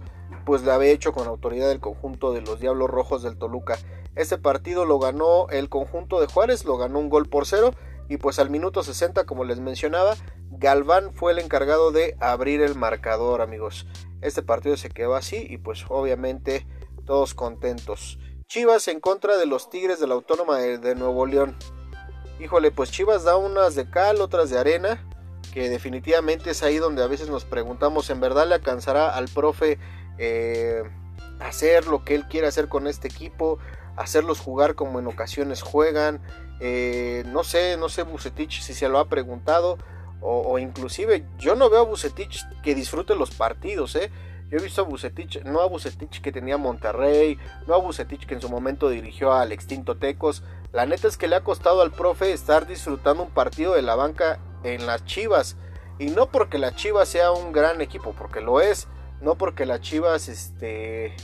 pues 0.49 0.63
la 0.63 0.77
había 0.77 0.93
hecho 0.93 1.13
con 1.13 1.29
autoridad 1.29 1.71
el 1.71 1.79
conjunto 1.79 2.33
de 2.33 2.41
los 2.41 2.59
Diablos 2.59 2.89
Rojos 2.89 3.23
del 3.23 3.37
Toluca. 3.37 3.77
Este 4.15 4.39
partido 4.39 4.87
lo 4.87 4.99
ganó 4.99 5.47
el 5.51 5.69
conjunto 5.69 6.23
de 6.23 6.27
Juárez, 6.27 6.65
lo 6.65 6.79
ganó 6.79 7.01
un 7.01 7.11
gol 7.11 7.29
por 7.29 7.45
cero 7.45 7.75
y 8.09 8.17
pues 8.17 8.39
al 8.39 8.49
minuto 8.49 8.83
60, 8.83 9.27
como 9.27 9.45
les 9.45 9.61
mencionaba, 9.61 10.17
Galván 10.51 11.13
fue 11.13 11.33
el 11.33 11.39
encargado 11.39 11.93
de 11.93 12.17
abrir 12.19 12.63
el 12.63 12.77
marcador, 12.77 13.43
amigos. 13.43 13.87
Este 14.23 14.43
partido 14.43 14.79
se 14.79 14.89
quedó 14.89 15.17
así 15.17 15.47
y 15.51 15.59
pues 15.59 15.85
obviamente 15.91 16.67
todos 17.05 17.35
contentos. 17.35 18.19
Chivas 18.47 18.89
en 18.89 19.01
contra 19.01 19.37
de 19.37 19.45
los 19.45 19.69
Tigres 19.69 20.01
de 20.01 20.07
la 20.07 20.15
Autónoma 20.15 20.57
de, 20.61 20.95
Nuevo 20.95 21.27
León. 21.27 21.59
Híjole, 22.41 22.71
pues 22.71 22.91
Chivas 22.91 23.23
da 23.23 23.37
unas 23.37 23.75
de 23.75 23.91
cal, 23.91 24.23
otras 24.23 24.49
de 24.49 24.59
arena, 24.59 25.07
que 25.53 25.69
definitivamente 25.69 26.53
es 26.53 26.63
ahí 26.63 26.79
donde 26.79 27.03
a 27.03 27.07
veces 27.07 27.29
nos 27.29 27.45
preguntamos, 27.45 28.09
¿en 28.09 28.21
verdad 28.21 28.49
le 28.49 28.55
alcanzará 28.55 29.15
al 29.15 29.29
profe 29.29 29.79
eh, 30.19 30.83
hacer 31.41 31.87
lo 31.87 32.05
que 32.05 32.15
él 32.15 32.27
quiere 32.29 32.47
hacer 32.47 32.69
con 32.69 32.87
este 32.87 33.09
equipo? 33.09 33.59
Hacerlos 33.97 34.41
jugar 34.41 34.75
como 34.75 34.99
en 34.99 35.07
ocasiones 35.07 35.63
juegan. 35.63 36.21
Eh, 36.61 37.25
no 37.27 37.45
sé, 37.45 37.77
no 37.77 37.89
sé 37.89 38.03
Bucetich 38.03 38.61
si 38.63 38.75
se 38.75 38.89
lo 38.89 38.99
ha 38.99 39.09
preguntado. 39.09 39.79
O, 40.21 40.59
inclusive 40.59 41.25
yo 41.39 41.55
no 41.55 41.71
veo 41.71 41.81
a 41.81 41.85
Bucetich 41.85 42.45
que 42.63 42.75
disfrute 42.75 43.15
los 43.15 43.31
partidos, 43.31 43.95
¿eh? 43.95 44.11
Yo 44.51 44.59
he 44.59 44.63
visto 44.63 44.81
a 44.81 44.85
Bucetich, 44.85 45.45
no 45.45 45.61
a 45.61 45.67
Bucetich 45.67 46.21
que 46.21 46.33
tenía 46.33 46.57
Monterrey, 46.57 47.39
no 47.67 47.75
a 47.75 47.79
Bucetich 47.79 48.27
que 48.27 48.35
en 48.35 48.41
su 48.41 48.49
momento 48.49 48.89
dirigió 48.89 49.33
al 49.33 49.53
extinto 49.53 49.97
Tecos. 49.97 50.43
La 50.73 50.87
neta 50.87 51.07
es 51.07 51.17
que 51.17 51.29
le 51.29 51.37
ha 51.37 51.45
costado 51.45 51.83
al 51.83 51.93
profe 51.93 52.33
estar 52.33 52.67
disfrutando 52.67 53.23
un 53.23 53.31
partido 53.31 53.75
de 53.75 53.83
la 53.83 53.95
banca 53.95 54.41
en 54.65 54.87
las 54.87 55.05
Chivas. 55.05 55.57
Y 55.99 56.07
no 56.07 56.31
porque 56.31 56.59
la 56.59 56.75
Chivas 56.75 57.09
sea 57.09 57.31
un 57.31 57.53
gran 57.53 57.81
equipo, 57.81 58.15
porque 58.19 58.41
lo 58.41 58.61
es. 58.61 58.89
No 59.21 59.37
porque 59.37 59.67
las 59.67 59.81
Chivas 59.81 60.29
este, 60.29 61.15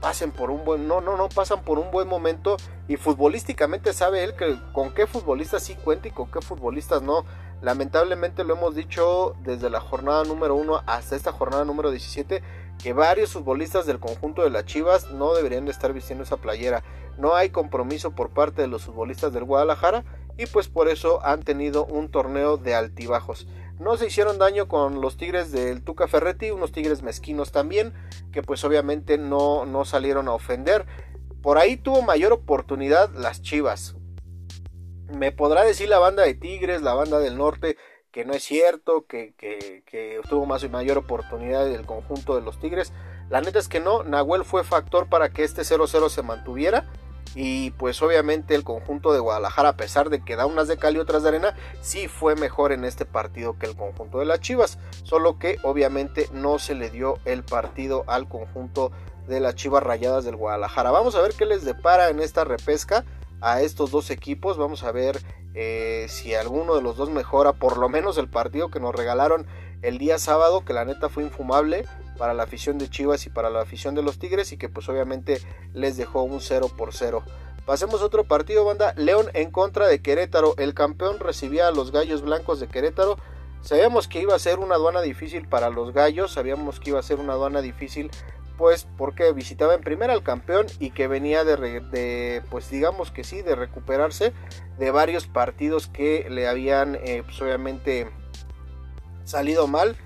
pasen 0.00 0.32
por 0.32 0.50
un 0.50 0.64
buen, 0.64 0.86
no, 0.86 1.00
no, 1.00 1.16
no 1.16 1.30
pasan 1.30 1.62
por 1.62 1.78
un 1.78 1.90
buen 1.90 2.06
momento 2.06 2.58
y 2.88 2.96
futbolísticamente 2.96 3.92
sabe 3.94 4.22
él 4.22 4.34
que 4.34 4.58
con 4.72 4.92
qué 4.92 5.06
futbolistas 5.06 5.62
sí 5.62 5.76
cuenta 5.76 6.08
y 6.08 6.10
con 6.10 6.30
qué 6.30 6.42
futbolistas 6.42 7.00
no. 7.00 7.24
Lamentablemente 7.62 8.44
lo 8.44 8.54
hemos 8.54 8.74
dicho 8.74 9.34
desde 9.42 9.70
la 9.70 9.80
jornada 9.80 10.24
número 10.24 10.56
1 10.56 10.82
hasta 10.84 11.16
esta 11.16 11.32
jornada 11.32 11.64
número 11.64 11.90
17 11.90 12.42
que 12.82 12.92
varios 12.92 13.32
futbolistas 13.32 13.86
del 13.86 13.98
conjunto 13.98 14.42
de 14.42 14.50
las 14.50 14.66
Chivas 14.66 15.10
no 15.10 15.32
deberían 15.32 15.64
de 15.64 15.70
estar 15.70 15.94
vistiendo 15.94 16.24
esa 16.24 16.36
playera. 16.36 16.82
No 17.16 17.34
hay 17.34 17.48
compromiso 17.48 18.10
por 18.10 18.28
parte 18.28 18.60
de 18.60 18.68
los 18.68 18.82
futbolistas 18.82 19.32
del 19.32 19.44
Guadalajara 19.44 20.04
y 20.36 20.44
pues 20.46 20.68
por 20.68 20.88
eso 20.88 21.24
han 21.24 21.42
tenido 21.42 21.86
un 21.86 22.10
torneo 22.10 22.58
de 22.58 22.74
altibajos. 22.74 23.46
No 23.78 23.96
se 23.96 24.06
hicieron 24.06 24.38
daño 24.38 24.68
con 24.68 25.00
los 25.00 25.16
Tigres 25.16 25.50
del 25.50 25.82
Tuca 25.82 26.06
Ferretti, 26.06 26.50
unos 26.50 26.70
Tigres 26.70 27.02
mezquinos 27.02 27.50
también, 27.50 27.92
que 28.32 28.42
pues 28.42 28.64
obviamente 28.64 29.18
no, 29.18 29.66
no 29.66 29.84
salieron 29.84 30.28
a 30.28 30.32
ofender. 30.32 30.86
Por 31.42 31.58
ahí 31.58 31.76
tuvo 31.76 32.02
mayor 32.02 32.32
oportunidad 32.32 33.10
las 33.14 33.42
Chivas. 33.42 33.96
Me 35.12 35.32
podrá 35.32 35.64
decir 35.64 35.88
la 35.88 35.98
banda 35.98 36.22
de 36.22 36.34
Tigres, 36.34 36.82
la 36.82 36.94
banda 36.94 37.18
del 37.18 37.36
norte, 37.36 37.76
que 38.12 38.24
no 38.24 38.32
es 38.32 38.44
cierto, 38.44 39.06
que, 39.06 39.34
que, 39.36 40.20
tuvo 40.28 40.46
más 40.46 40.62
y 40.62 40.68
mayor 40.68 40.98
oportunidad 40.98 41.66
del 41.66 41.84
conjunto 41.84 42.36
de 42.36 42.42
los 42.42 42.60
Tigres. 42.60 42.92
La 43.28 43.40
neta 43.40 43.58
es 43.58 43.68
que 43.68 43.80
no, 43.80 44.04
Nahuel 44.04 44.44
fue 44.44 44.62
factor 44.62 45.08
para 45.08 45.30
que 45.30 45.42
este 45.42 45.62
0-0 45.62 46.08
se 46.08 46.22
mantuviera 46.22 46.88
y 47.34 47.72
pues 47.72 48.00
obviamente 48.02 48.54
el 48.54 48.64
conjunto 48.64 49.12
de 49.12 49.18
Guadalajara, 49.18 49.70
a 49.70 49.76
pesar 49.76 50.10
de 50.10 50.22
que 50.22 50.36
da 50.36 50.46
unas 50.46 50.68
de 50.68 50.76
cal 50.76 50.96
y 50.96 51.00
otras 51.00 51.22
de 51.22 51.30
arena, 51.30 51.56
sí 51.80 52.08
fue 52.08 52.36
mejor 52.36 52.72
en 52.72 52.84
este 52.84 53.04
partido 53.04 53.58
que 53.58 53.66
el 53.66 53.76
conjunto 53.76 54.18
de 54.18 54.24
las 54.24 54.40
Chivas. 54.40 54.78
Solo 55.02 55.38
que 55.38 55.58
obviamente 55.62 56.28
no 56.32 56.58
se 56.58 56.74
le 56.74 56.90
dio 56.90 57.18
el 57.24 57.42
partido 57.42 58.04
al 58.06 58.28
conjunto 58.28 58.92
de 59.26 59.40
las 59.40 59.54
Chivas 59.54 59.82
Rayadas 59.82 60.24
del 60.24 60.36
Guadalajara. 60.36 60.90
Vamos 60.90 61.14
a 61.16 61.22
ver 61.22 61.34
qué 61.34 61.46
les 61.46 61.64
depara 61.64 62.08
en 62.08 62.20
esta 62.20 62.44
repesca 62.44 63.04
a 63.40 63.62
estos 63.62 63.90
dos 63.90 64.10
equipos. 64.10 64.56
Vamos 64.56 64.84
a 64.84 64.92
ver 64.92 65.20
eh, 65.54 66.06
si 66.08 66.34
alguno 66.34 66.76
de 66.76 66.82
los 66.82 66.96
dos 66.96 67.10
mejora 67.10 67.52
por 67.52 67.78
lo 67.78 67.88
menos 67.88 68.16
el 68.18 68.28
partido 68.28 68.70
que 68.70 68.80
nos 68.80 68.94
regalaron 68.94 69.46
el 69.82 69.98
día 69.98 70.18
sábado, 70.18 70.64
que 70.64 70.72
la 70.72 70.84
neta 70.84 71.08
fue 71.08 71.24
infumable 71.24 71.84
para 72.18 72.34
la 72.34 72.44
afición 72.44 72.78
de 72.78 72.88
Chivas 72.88 73.26
y 73.26 73.30
para 73.30 73.50
la 73.50 73.62
afición 73.62 73.94
de 73.94 74.02
los 74.02 74.18
Tigres 74.18 74.52
y 74.52 74.56
que 74.56 74.68
pues 74.68 74.88
obviamente 74.88 75.40
les 75.72 75.96
dejó 75.96 76.22
un 76.22 76.40
0 76.40 76.70
por 76.76 76.92
0. 76.92 77.22
Pasemos 77.66 78.02
a 78.02 78.06
otro 78.06 78.24
partido, 78.24 78.64
banda. 78.64 78.92
León 78.96 79.30
en 79.32 79.50
contra 79.50 79.86
de 79.86 80.02
Querétaro. 80.02 80.54
El 80.58 80.74
campeón 80.74 81.18
recibía 81.18 81.68
a 81.68 81.72
los 81.72 81.92
Gallos 81.92 82.22
Blancos 82.22 82.60
de 82.60 82.68
Querétaro. 82.68 83.16
Sabíamos 83.62 84.06
que 84.06 84.20
iba 84.20 84.34
a 84.34 84.38
ser 84.38 84.58
una 84.58 84.74
aduana 84.74 85.00
difícil 85.00 85.48
para 85.48 85.70
los 85.70 85.94
Gallos. 85.94 86.32
Sabíamos 86.32 86.78
que 86.78 86.90
iba 86.90 86.98
a 86.98 87.02
ser 87.02 87.20
una 87.20 87.32
aduana 87.32 87.62
difícil 87.62 88.10
pues 88.56 88.86
porque 88.96 89.32
visitaba 89.32 89.74
en 89.74 89.80
primera 89.80 90.12
al 90.12 90.22
campeón 90.22 90.66
y 90.78 90.90
que 90.90 91.08
venía 91.08 91.44
de, 91.44 92.42
pues 92.50 92.70
digamos 92.70 93.10
que 93.10 93.24
sí, 93.24 93.42
de 93.42 93.56
recuperarse 93.56 94.32
de 94.78 94.90
varios 94.90 95.26
partidos 95.26 95.88
que 95.88 96.28
le 96.30 96.46
habían 96.46 96.94
eh, 96.96 97.22
pues 97.24 97.40
obviamente 97.42 98.10
salido 99.24 99.66
mal 99.66 99.96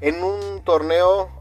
en 0.00 0.22
un 0.22 0.62
torneo 0.62 1.35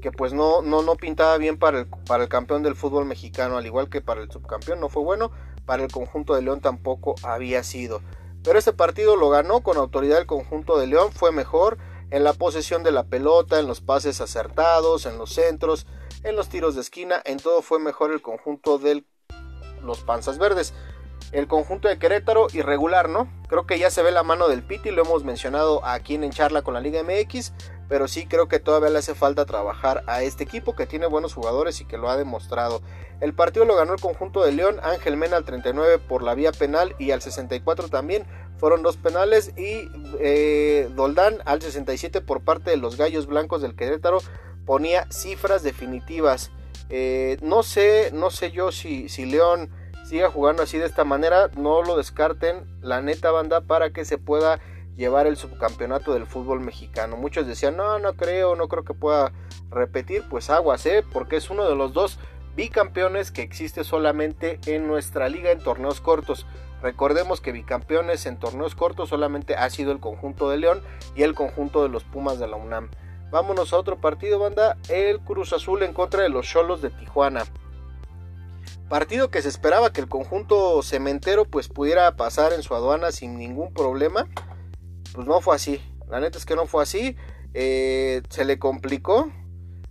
que 0.00 0.12
pues 0.12 0.32
no, 0.32 0.62
no, 0.62 0.82
no 0.82 0.96
pintaba 0.96 1.36
bien 1.38 1.58
para 1.58 1.80
el, 1.80 1.86
para 1.86 2.24
el 2.24 2.28
campeón 2.28 2.62
del 2.62 2.76
fútbol 2.76 3.04
mexicano, 3.04 3.56
al 3.56 3.66
igual 3.66 3.88
que 3.88 4.00
para 4.00 4.22
el 4.22 4.30
subcampeón, 4.30 4.80
no 4.80 4.88
fue 4.88 5.02
bueno, 5.02 5.30
para 5.66 5.82
el 5.82 5.90
conjunto 5.90 6.34
de 6.34 6.42
León 6.42 6.60
tampoco 6.60 7.14
había 7.22 7.62
sido. 7.64 8.00
Pero 8.44 8.58
este 8.58 8.72
partido 8.72 9.16
lo 9.16 9.28
ganó 9.30 9.62
con 9.62 9.76
autoridad 9.76 10.18
el 10.18 10.26
conjunto 10.26 10.78
de 10.78 10.86
León, 10.86 11.12
fue 11.12 11.32
mejor 11.32 11.78
en 12.10 12.24
la 12.24 12.32
posesión 12.32 12.82
de 12.82 12.92
la 12.92 13.04
pelota, 13.04 13.58
en 13.58 13.66
los 13.66 13.80
pases 13.80 14.20
acertados, 14.20 15.06
en 15.06 15.18
los 15.18 15.32
centros, 15.32 15.86
en 16.22 16.36
los 16.36 16.48
tiros 16.48 16.74
de 16.74 16.80
esquina, 16.80 17.20
en 17.24 17.38
todo 17.38 17.62
fue 17.62 17.78
mejor 17.78 18.12
el 18.12 18.22
conjunto 18.22 18.78
de 18.78 19.04
los 19.82 20.00
Panzas 20.00 20.38
Verdes. 20.38 20.72
El 21.32 21.46
conjunto 21.46 21.88
de 21.88 21.98
Querétaro 21.98 22.46
irregular, 22.54 23.10
¿no? 23.10 23.28
Creo 23.48 23.66
que 23.66 23.78
ya 23.78 23.90
se 23.90 24.02
ve 24.02 24.12
la 24.12 24.22
mano 24.22 24.48
del 24.48 24.62
Piti, 24.62 24.90
lo 24.90 25.02
hemos 25.02 25.24
mencionado 25.24 25.84
aquí 25.84 26.14
en 26.14 26.30
charla 26.30 26.62
con 26.62 26.72
la 26.72 26.80
Liga 26.80 27.02
MX, 27.02 27.52
pero 27.88 28.06
sí 28.08 28.26
creo 28.26 28.48
que 28.48 28.60
todavía 28.60 28.90
le 28.90 28.98
hace 28.98 29.14
falta 29.14 29.46
trabajar 29.46 30.04
a 30.06 30.22
este 30.22 30.44
equipo 30.44 30.76
que 30.76 30.86
tiene 30.86 31.06
buenos 31.06 31.34
jugadores 31.34 31.80
y 31.80 31.84
que 31.84 31.98
lo 31.98 32.10
ha 32.10 32.16
demostrado. 32.16 32.82
El 33.20 33.34
partido 33.34 33.64
lo 33.64 33.74
ganó 33.74 33.94
el 33.94 34.00
conjunto 34.00 34.44
de 34.44 34.52
León, 34.52 34.78
Ángel 34.82 35.16
Mena 35.16 35.36
al 35.36 35.44
39 35.44 35.98
por 35.98 36.22
la 36.22 36.34
vía 36.34 36.52
penal 36.52 36.94
y 36.98 37.10
al 37.10 37.22
64 37.22 37.88
también 37.88 38.26
fueron 38.58 38.82
dos 38.82 38.96
penales 38.96 39.52
y 39.56 39.88
eh, 40.20 40.88
Doldán 40.94 41.38
al 41.44 41.62
67 41.62 42.20
por 42.20 42.42
parte 42.42 42.70
de 42.70 42.76
los 42.76 42.96
Gallos 42.96 43.26
Blancos 43.26 43.62
del 43.62 43.74
Querétaro 43.74 44.18
ponía 44.66 45.06
cifras 45.10 45.62
definitivas. 45.62 46.50
Eh, 46.90 47.38
no 47.40 47.62
sé, 47.62 48.10
no 48.12 48.30
sé 48.30 48.50
yo 48.50 48.70
si, 48.70 49.08
si 49.08 49.24
León 49.24 49.70
siga 50.04 50.30
jugando 50.30 50.62
así 50.62 50.78
de 50.78 50.86
esta 50.86 51.04
manera, 51.04 51.50
no 51.56 51.82
lo 51.82 51.96
descarten, 51.96 52.66
la 52.80 53.02
neta 53.02 53.30
banda, 53.30 53.60
para 53.60 53.90
que 53.90 54.04
se 54.04 54.16
pueda 54.16 54.58
llevar 54.98 55.28
el 55.28 55.36
subcampeonato 55.36 56.12
del 56.12 56.26
fútbol 56.26 56.60
mexicano. 56.60 57.16
Muchos 57.16 57.46
decían, 57.46 57.76
no, 57.76 57.98
no 58.00 58.14
creo, 58.14 58.56
no 58.56 58.68
creo 58.68 58.84
que 58.84 58.94
pueda 58.94 59.32
repetir, 59.70 60.24
pues 60.28 60.50
aguas, 60.50 60.84
¿eh? 60.86 61.04
porque 61.12 61.36
es 61.36 61.48
uno 61.48 61.66
de 61.66 61.76
los 61.76 61.94
dos 61.94 62.18
bicampeones 62.56 63.30
que 63.30 63.42
existe 63.42 63.84
solamente 63.84 64.58
en 64.66 64.88
nuestra 64.88 65.28
liga 65.28 65.52
en 65.52 65.60
torneos 65.60 66.00
cortos. 66.00 66.46
Recordemos 66.82 67.40
que 67.40 67.52
bicampeones 67.52 68.26
en 68.26 68.38
torneos 68.38 68.74
cortos 68.74 69.08
solamente 69.08 69.54
ha 69.54 69.70
sido 69.70 69.92
el 69.92 70.00
conjunto 70.00 70.50
de 70.50 70.58
León 70.58 70.82
y 71.14 71.22
el 71.22 71.34
conjunto 71.34 71.84
de 71.84 71.88
los 71.88 72.02
Pumas 72.02 72.40
de 72.40 72.48
la 72.48 72.56
UNAM. 72.56 72.90
Vámonos 73.30 73.72
a 73.72 73.78
otro 73.78 74.00
partido, 74.00 74.40
banda. 74.40 74.76
El 74.88 75.20
Cruz 75.20 75.52
Azul 75.52 75.82
en 75.84 75.92
contra 75.92 76.22
de 76.22 76.28
los 76.28 76.46
Cholos 76.46 76.82
de 76.82 76.90
Tijuana. 76.90 77.44
Partido 78.88 79.30
que 79.30 79.42
se 79.42 79.48
esperaba 79.48 79.92
que 79.92 80.00
el 80.00 80.08
conjunto 80.08 80.82
cementero 80.82 81.44
pues 81.44 81.68
pudiera 81.68 82.16
pasar 82.16 82.52
en 82.52 82.62
su 82.62 82.74
aduana 82.74 83.12
sin 83.12 83.38
ningún 83.38 83.72
problema. 83.72 84.26
Pues 85.18 85.26
no 85.26 85.40
fue 85.40 85.56
así. 85.56 85.80
La 86.08 86.20
neta 86.20 86.38
es 86.38 86.46
que 86.46 86.54
no 86.54 86.66
fue 86.66 86.80
así. 86.80 87.16
Eh, 87.52 88.22
se 88.28 88.44
le 88.44 88.60
complicó 88.60 89.28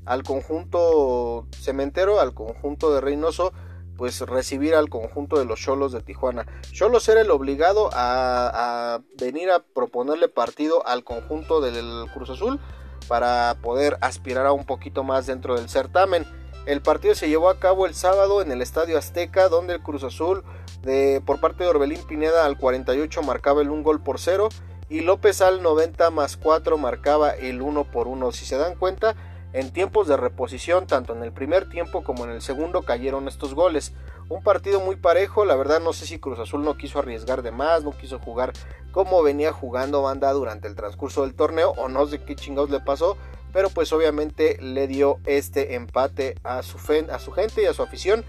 al 0.05 0.23
conjunto 0.23 1.47
cementero, 1.51 2.21
al 2.21 2.33
conjunto 2.33 2.93
de 2.93 3.01
Reynoso 3.01 3.51
pues 3.97 4.21
recibir 4.21 4.73
al 4.73 4.87
conjunto 4.87 5.37
de 5.37 5.43
los 5.43 5.59
Cholos 5.59 5.91
de 5.91 5.99
Tijuana. 5.99 6.45
Cholos 6.71 7.09
era 7.09 7.19
el 7.19 7.29
obligado 7.29 7.89
a, 7.91 9.01
venir 9.19 9.51
a 9.51 9.59
proponerle 9.59 10.29
partido 10.29 10.87
al 10.87 11.03
conjunto 11.03 11.59
del 11.59 12.09
Cruz 12.13 12.29
Azul 12.29 12.61
para 13.09 13.57
poder 13.61 13.97
aspirar 13.99 14.45
a 14.45 14.53
un 14.53 14.65
poquito 14.65 15.03
más 15.03 15.25
dentro 15.25 15.57
del 15.57 15.67
certamen. 15.67 16.25
El 16.65 16.81
partido 16.81 17.15
se 17.15 17.27
llevó 17.27 17.49
a 17.49 17.59
cabo 17.59 17.85
el 17.85 17.95
sábado 17.95 18.41
en 18.41 18.49
el 18.53 18.61
Estadio 18.61 18.97
Azteca, 18.97 19.49
donde 19.49 19.73
el 19.73 19.83
Cruz 19.83 20.05
Azul 20.05 20.45
de, 20.83 21.21
por 21.25 21.41
parte 21.41 21.65
de 21.65 21.69
Orbelín 21.69 22.01
Pineda 22.07 22.45
al 22.45 22.57
48 22.57 23.23
marcaba 23.23 23.61
el 23.61 23.71
1 23.71 23.83
gol 23.83 24.01
por 24.01 24.21
0 24.21 24.47
y 24.89 25.01
López 25.01 25.41
al 25.41 25.61
90 25.61 26.09
más 26.11 26.37
4 26.37 26.77
marcaba 26.77 27.31
el 27.31 27.61
1 27.61 27.85
por 27.85 28.07
1. 28.07 28.31
Si 28.31 28.45
se 28.45 28.57
dan 28.57 28.75
cuenta, 28.75 29.15
en 29.53 29.71
tiempos 29.71 30.07
de 30.07 30.17
reposición, 30.17 30.87
tanto 30.87 31.13
en 31.13 31.23
el 31.23 31.31
primer 31.31 31.69
tiempo 31.69 32.03
como 32.03 32.25
en 32.25 32.31
el 32.31 32.41
segundo, 32.41 32.83
cayeron 32.83 33.27
estos 33.27 33.53
goles. 33.53 33.93
Un 34.29 34.43
partido 34.43 34.79
muy 34.79 34.97
parejo, 34.97 35.45
la 35.45 35.55
verdad 35.55 35.79
no 35.79 35.93
sé 35.93 36.05
si 36.05 36.19
Cruz 36.19 36.39
Azul 36.39 36.63
no 36.63 36.77
quiso 36.77 36.99
arriesgar 36.99 37.41
de 37.41 37.51
más, 37.51 37.83
no 37.83 37.91
quiso 37.91 38.19
jugar 38.19 38.53
como 38.91 39.23
venía 39.23 39.53
jugando 39.53 40.01
banda 40.01 40.31
durante 40.33 40.67
el 40.67 40.75
transcurso 40.75 41.21
del 41.21 41.33
torneo, 41.33 41.71
o 41.77 41.87
no 41.87 42.05
sé 42.07 42.19
qué 42.19 42.35
chingados 42.35 42.69
le 42.69 42.81
pasó, 42.81 43.17
pero 43.53 43.69
pues 43.69 43.93
obviamente 43.93 44.57
le 44.61 44.87
dio 44.87 45.19
este 45.25 45.75
empate 45.75 46.35
a 46.43 46.61
su, 46.61 46.77
a 47.09 47.19
su 47.19 47.31
gente 47.31 47.61
y 47.61 47.65
a 47.65 47.73
su 47.73 47.83
afición. 47.83 48.25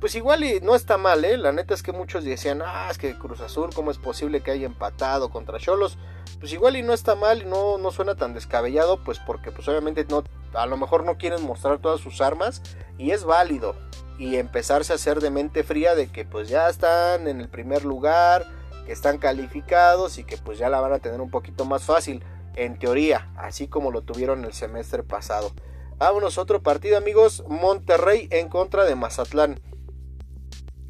Pues 0.00 0.14
igual 0.14 0.44
y 0.44 0.60
no 0.60 0.76
está 0.76 0.96
mal, 0.96 1.24
¿eh? 1.24 1.36
La 1.36 1.50
neta 1.50 1.74
es 1.74 1.82
que 1.82 1.90
muchos 1.90 2.22
decían, 2.22 2.62
ah, 2.64 2.86
es 2.88 2.98
que 2.98 3.18
Cruz 3.18 3.40
Azul, 3.40 3.70
¿cómo 3.74 3.90
es 3.90 3.98
posible 3.98 4.40
que 4.40 4.52
haya 4.52 4.66
empatado 4.66 5.30
contra 5.30 5.58
Cholos? 5.58 5.98
Pues 6.38 6.52
igual 6.52 6.76
y 6.76 6.82
no 6.82 6.92
está 6.92 7.16
mal 7.16 7.42
y 7.42 7.46
no, 7.46 7.78
no 7.78 7.90
suena 7.90 8.14
tan 8.14 8.32
descabellado, 8.32 9.02
pues 9.02 9.18
porque 9.18 9.50
pues 9.50 9.66
obviamente 9.66 10.06
no 10.08 10.22
a 10.54 10.66
lo 10.66 10.76
mejor 10.76 11.04
no 11.04 11.18
quieren 11.18 11.42
mostrar 11.44 11.78
todas 11.78 12.00
sus 12.00 12.20
armas 12.20 12.62
y 12.96 13.10
es 13.10 13.24
válido 13.24 13.74
y 14.18 14.36
empezarse 14.36 14.92
a 14.92 14.96
hacer 14.96 15.20
de 15.20 15.30
mente 15.30 15.64
fría 15.64 15.96
de 15.96 16.06
que 16.06 16.24
pues 16.24 16.48
ya 16.48 16.68
están 16.68 17.26
en 17.26 17.40
el 17.40 17.48
primer 17.48 17.84
lugar, 17.84 18.46
que 18.86 18.92
están 18.92 19.18
calificados 19.18 20.18
y 20.18 20.24
que 20.24 20.36
pues 20.36 20.58
ya 20.58 20.68
la 20.68 20.80
van 20.80 20.92
a 20.92 21.00
tener 21.00 21.20
un 21.20 21.30
poquito 21.30 21.64
más 21.64 21.82
fácil 21.82 22.22
en 22.54 22.78
teoría, 22.78 23.30
así 23.36 23.66
como 23.66 23.90
lo 23.90 24.02
tuvieron 24.02 24.44
el 24.44 24.52
semestre 24.52 25.02
pasado. 25.02 25.52
Vámonos 25.98 26.38
otro 26.38 26.62
partido 26.62 26.96
amigos, 26.96 27.42
Monterrey 27.48 28.28
en 28.30 28.48
contra 28.48 28.84
de 28.84 28.94
Mazatlán. 28.94 29.60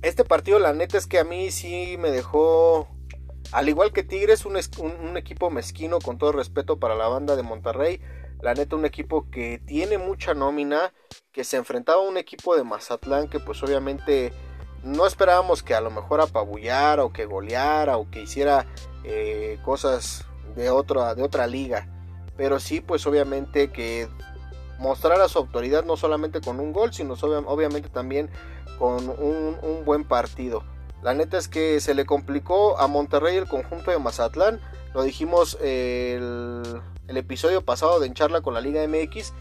Este 0.02 0.24
partido 0.24 0.58
la 0.58 0.72
neta 0.72 0.96
es 0.96 1.06
que 1.06 1.18
a 1.18 1.24
mí 1.24 1.50
sí 1.50 1.96
me 1.98 2.10
dejó, 2.10 2.88
al 3.50 3.68
igual 3.68 3.92
que 3.92 4.04
Tigres, 4.04 4.46
un, 4.46 5.16
equipo 5.16 5.50
mezquino 5.50 5.98
con 5.98 6.18
todo 6.18 6.32
respeto 6.32 6.78
para 6.78 6.94
la 6.94 7.08
banda 7.08 7.34
de 7.34 7.42
Monterrey 7.42 8.00
la 8.40 8.54
neta, 8.54 8.76
un 8.76 8.84
equipo 8.84 9.28
que 9.30 9.60
tiene 9.66 9.98
mucha 9.98 10.34
nómina, 10.34 10.92
que 11.32 11.42
se 11.42 11.56
enfrentaba 11.56 12.02
a 12.02 12.08
un 12.08 12.16
equipo 12.16 12.56
de 12.56 12.62
Mazatlán 12.62 13.28
que 13.28 13.40
pues 13.40 13.62
obviamente 13.64 14.32
no 14.84 15.06
esperábamos 15.06 15.64
que 15.64 15.74
a 15.74 15.80
lo 15.80 15.90
mejor 15.90 16.20
apabullara 16.20 17.04
o 17.04 17.12
que 17.12 17.26
goleara 17.26 17.96
o 17.96 18.08
que 18.10 18.22
hiciera 18.22 18.66
eh, 19.02 19.58
cosas 19.64 20.24
de 20.54 20.70
otra, 20.70 21.16
de 21.16 21.22
otra 21.22 21.48
liga. 21.48 21.88
Pero 22.36 22.60
sí, 22.60 22.80
pues 22.80 23.04
obviamente 23.06 23.72
que 23.72 24.08
mostrara 24.78 25.28
su 25.28 25.38
autoridad 25.38 25.84
no 25.84 25.96
solamente 25.96 26.40
con 26.40 26.60
un 26.60 26.72
gol, 26.72 26.92
sino 26.92 27.14
obviamente 27.14 27.88
también 27.88 28.30
con 28.78 29.08
un, 29.08 29.84
buen 29.84 30.04
partido. 30.04 30.64
La 31.02 31.14
neta 31.14 31.38
es 31.38 31.48
que 31.48 31.80
se 31.80 31.94
le 31.94 32.06
complicó 32.06 32.78
a 32.78 32.86
Monterrey 32.86 33.36
el 33.36 33.46
conjunto 33.46 33.90
de 33.90 33.98
Mazatlán. 33.98 34.60
Lo 34.94 35.02
dijimos 35.02 35.56
el, 35.60 36.62
el 37.06 37.16
episodio 37.16 37.64
pasado 37.64 38.00
de 38.00 38.06
En 38.06 38.14
Charla 38.14 38.40
con 38.40 38.54
la 38.54 38.60
Liga 38.60 38.86
MX, 38.86 39.32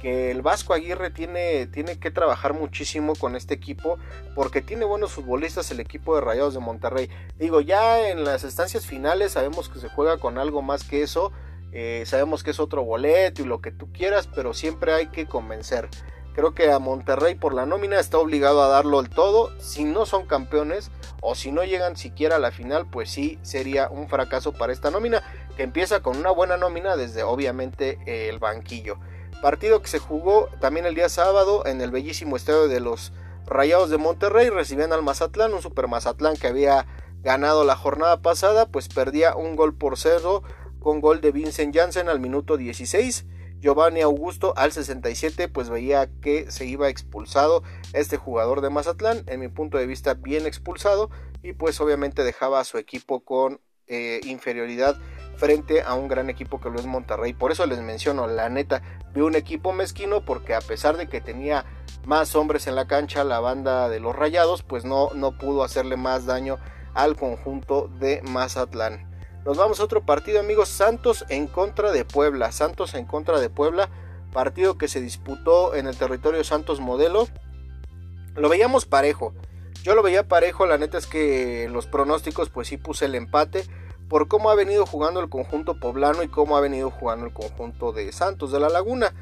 que 0.00 0.30
el 0.30 0.42
Vasco 0.42 0.72
Aguirre 0.72 1.10
tiene, 1.10 1.66
tiene 1.66 1.98
que 1.98 2.10
trabajar 2.10 2.54
muchísimo 2.54 3.14
con 3.14 3.36
este 3.36 3.54
equipo 3.54 3.98
porque 4.34 4.62
tiene 4.62 4.84
buenos 4.84 5.12
futbolistas 5.12 5.70
el 5.70 5.80
equipo 5.80 6.14
de 6.14 6.22
Rayados 6.22 6.54
de 6.54 6.60
Monterrey. 6.60 7.10
Digo, 7.38 7.60
ya 7.60 8.08
en 8.08 8.24
las 8.24 8.42
estancias 8.42 8.86
finales 8.86 9.32
sabemos 9.32 9.68
que 9.68 9.78
se 9.78 9.88
juega 9.88 10.16
con 10.16 10.38
algo 10.38 10.62
más 10.62 10.84
que 10.84 11.02
eso, 11.02 11.32
eh, 11.72 12.04
sabemos 12.06 12.42
que 12.42 12.50
es 12.50 12.60
otro 12.60 12.84
boleto 12.84 13.42
y 13.42 13.44
lo 13.44 13.60
que 13.60 13.70
tú 13.70 13.92
quieras, 13.92 14.28
pero 14.34 14.54
siempre 14.54 14.92
hay 14.92 15.06
que 15.08 15.26
convencer. 15.26 15.88
Creo 16.34 16.54
que 16.54 16.70
a 16.70 16.78
Monterrey 16.78 17.34
por 17.34 17.54
la 17.54 17.66
nómina 17.66 17.98
está 17.98 18.18
obligado 18.18 18.62
a 18.62 18.68
darlo 18.68 19.00
el 19.00 19.10
todo. 19.10 19.50
Si 19.58 19.84
no 19.84 20.06
son 20.06 20.26
campeones 20.26 20.90
o 21.20 21.34
si 21.34 21.50
no 21.52 21.64
llegan 21.64 21.96
siquiera 21.96 22.36
a 22.36 22.38
la 22.38 22.52
final, 22.52 22.86
pues 22.88 23.10
sí 23.10 23.38
sería 23.42 23.88
un 23.90 24.08
fracaso 24.08 24.52
para 24.52 24.72
esta 24.72 24.90
nómina 24.90 25.22
que 25.56 25.64
empieza 25.64 26.00
con 26.00 26.16
una 26.16 26.30
buena 26.30 26.56
nómina 26.56 26.96
desde 26.96 27.24
obviamente 27.24 27.98
el 28.28 28.38
banquillo. 28.38 28.98
Partido 29.42 29.82
que 29.82 29.88
se 29.88 29.98
jugó 29.98 30.48
también 30.60 30.86
el 30.86 30.94
día 30.94 31.08
sábado 31.08 31.66
en 31.66 31.80
el 31.80 31.90
bellísimo 31.90 32.36
estadio 32.36 32.68
de 32.68 32.80
los 32.80 33.12
Rayados 33.46 33.90
de 33.90 33.98
Monterrey. 33.98 34.50
Recibían 34.50 34.92
al 34.92 35.02
Mazatlán, 35.02 35.52
un 35.52 35.62
super 35.62 35.88
Mazatlán 35.88 36.36
que 36.36 36.46
había 36.46 36.86
ganado 37.22 37.64
la 37.64 37.76
jornada 37.76 38.22
pasada, 38.22 38.66
pues 38.66 38.88
perdía 38.88 39.34
un 39.34 39.56
gol 39.56 39.74
por 39.74 39.98
cero 39.98 40.42
con 40.80 41.00
gol 41.00 41.20
de 41.20 41.30
Vincent 41.30 41.74
Janssen 41.74 42.08
al 42.08 42.18
minuto 42.18 42.56
16 42.56 43.26
Giovanni 43.60 44.00
Augusto 44.00 44.54
al 44.56 44.72
67 44.72 45.48
pues 45.48 45.68
veía 45.68 46.08
que 46.22 46.50
se 46.50 46.64
iba 46.64 46.88
expulsado 46.88 47.62
este 47.92 48.16
jugador 48.16 48.62
de 48.62 48.70
Mazatlán, 48.70 49.22
en 49.26 49.40
mi 49.40 49.48
punto 49.48 49.76
de 49.76 49.86
vista 49.86 50.14
bien 50.14 50.46
expulsado 50.46 51.10
y 51.42 51.52
pues 51.52 51.80
obviamente 51.80 52.24
dejaba 52.24 52.60
a 52.60 52.64
su 52.64 52.78
equipo 52.78 53.20
con 53.20 53.60
eh, 53.86 54.20
inferioridad 54.24 54.96
frente 55.36 55.82
a 55.82 55.94
un 55.94 56.08
gran 56.08 56.30
equipo 56.30 56.60
que 56.60 56.70
lo 56.70 56.78
es 56.78 56.86
Monterrey. 56.86 57.32
Por 57.34 57.52
eso 57.52 57.66
les 57.66 57.80
menciono, 57.80 58.26
la 58.26 58.48
neta, 58.48 58.82
vi 59.12 59.20
un 59.20 59.34
equipo 59.34 59.72
mezquino 59.72 60.24
porque 60.24 60.54
a 60.54 60.60
pesar 60.60 60.96
de 60.96 61.08
que 61.08 61.20
tenía 61.20 61.66
más 62.06 62.34
hombres 62.34 62.66
en 62.66 62.76
la 62.76 62.86
cancha, 62.86 63.24
la 63.24 63.40
banda 63.40 63.88
de 63.90 64.00
los 64.00 64.16
Rayados 64.16 64.62
pues 64.62 64.84
no, 64.84 65.10
no 65.14 65.36
pudo 65.36 65.64
hacerle 65.64 65.96
más 65.96 66.24
daño 66.24 66.58
al 66.94 67.16
conjunto 67.16 67.88
de 67.98 68.22
Mazatlán. 68.22 69.09
Nos 69.44 69.56
vamos 69.56 69.80
a 69.80 69.84
otro 69.84 70.04
partido, 70.04 70.38
amigos. 70.38 70.68
Santos 70.68 71.24
en 71.30 71.46
contra 71.46 71.92
de 71.92 72.04
Puebla. 72.04 72.52
Santos 72.52 72.94
en 72.94 73.06
contra 73.06 73.40
de 73.40 73.48
Puebla. 73.48 73.88
Partido 74.32 74.76
que 74.76 74.86
se 74.86 75.00
disputó 75.00 75.74
en 75.74 75.86
el 75.86 75.96
territorio 75.96 76.44
Santos 76.44 76.80
Modelo. 76.80 77.26
Lo 78.36 78.50
veíamos 78.50 78.84
parejo. 78.84 79.32
Yo 79.82 79.94
lo 79.94 80.02
veía 80.02 80.28
parejo. 80.28 80.66
La 80.66 80.76
neta 80.76 80.98
es 80.98 81.06
que 81.06 81.68
los 81.72 81.86
pronósticos, 81.86 82.50
pues 82.50 82.68
sí 82.68 82.76
puse 82.76 83.06
el 83.06 83.14
empate. 83.14 83.64
Por 84.10 84.28
cómo 84.28 84.50
ha 84.50 84.54
venido 84.54 84.84
jugando 84.84 85.20
el 85.20 85.30
conjunto 85.30 85.80
poblano 85.80 86.22
y 86.22 86.28
cómo 86.28 86.56
ha 86.56 86.60
venido 86.60 86.90
jugando 86.90 87.24
el 87.24 87.32
conjunto 87.32 87.92
de 87.92 88.12
Santos 88.12 88.52
de 88.52 88.60
la 88.60 88.68
Laguna. 88.68 89.14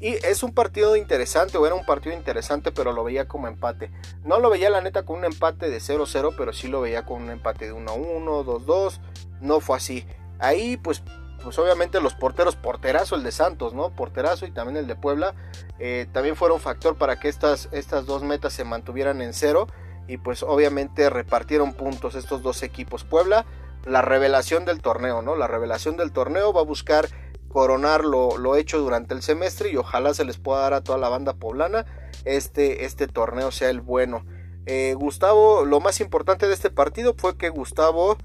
Y 0.00 0.14
es 0.26 0.42
un 0.42 0.52
partido 0.52 0.96
interesante, 0.96 1.56
o 1.56 1.66
era 1.66 1.74
un 1.74 1.86
partido 1.86 2.14
interesante, 2.14 2.72
pero 2.72 2.92
lo 2.92 3.04
veía 3.04 3.28
como 3.28 3.48
empate. 3.48 3.90
No 4.24 4.38
lo 4.40 4.50
veía 4.50 4.70
la 4.70 4.80
neta 4.80 5.04
con 5.04 5.18
un 5.18 5.24
empate 5.24 5.70
de 5.70 5.78
0-0, 5.78 6.34
pero 6.36 6.52
sí 6.52 6.68
lo 6.68 6.80
veía 6.80 7.06
con 7.06 7.22
un 7.22 7.30
empate 7.30 7.66
de 7.66 7.74
1-1, 7.74 8.44
2-2. 8.44 9.00
No 9.40 9.60
fue 9.60 9.76
así. 9.76 10.06
Ahí 10.38 10.76
pues 10.76 11.02
pues 11.44 11.58
obviamente 11.58 12.00
los 12.00 12.14
porteros, 12.14 12.56
porterazo 12.56 13.14
el 13.16 13.22
de 13.22 13.30
Santos, 13.30 13.74
¿no? 13.74 13.90
Porterazo 13.90 14.46
y 14.46 14.50
también 14.50 14.78
el 14.78 14.86
de 14.86 14.96
Puebla, 14.96 15.34
eh, 15.78 16.06
también 16.10 16.36
fueron 16.36 16.58
factor 16.58 16.96
para 16.96 17.20
que 17.20 17.28
estas, 17.28 17.68
estas 17.70 18.06
dos 18.06 18.22
metas 18.22 18.54
se 18.54 18.64
mantuvieran 18.64 19.20
en 19.20 19.34
cero 19.34 19.66
y 20.08 20.16
pues 20.16 20.42
obviamente 20.42 21.10
repartieron 21.10 21.74
puntos 21.74 22.14
estos 22.14 22.42
dos 22.42 22.62
equipos. 22.62 23.04
Puebla, 23.04 23.44
la 23.84 24.00
revelación 24.00 24.64
del 24.64 24.80
torneo, 24.80 25.20
¿no? 25.20 25.36
La 25.36 25.46
revelación 25.46 25.98
del 25.98 26.12
torneo 26.12 26.52
va 26.54 26.62
a 26.62 26.64
buscar 26.64 27.08
coronar 27.54 28.04
lo, 28.04 28.56
hecho 28.56 28.80
durante 28.80 29.14
el 29.14 29.22
semestre 29.22 29.70
y 29.70 29.76
ojalá 29.76 30.12
se 30.12 30.24
les 30.24 30.38
pueda 30.38 30.62
dar 30.62 30.74
a 30.74 30.82
toda 30.82 30.98
la 30.98 31.08
banda 31.08 31.34
poblana 31.34 31.86
este, 32.24 32.84
este 32.84 33.06
torneo 33.06 33.52
sea 33.52 33.70
el 33.70 33.80
bueno. 33.80 34.26
Eh, 34.66 34.94
Gustavo, 34.98 35.64
lo 35.64 35.78
más 35.78 36.00
importante 36.00 36.48
de 36.48 36.54
este 36.54 36.70
partido 36.70 37.14
fue 37.16 37.38
que 37.38 37.50
Gustavo 37.50 38.18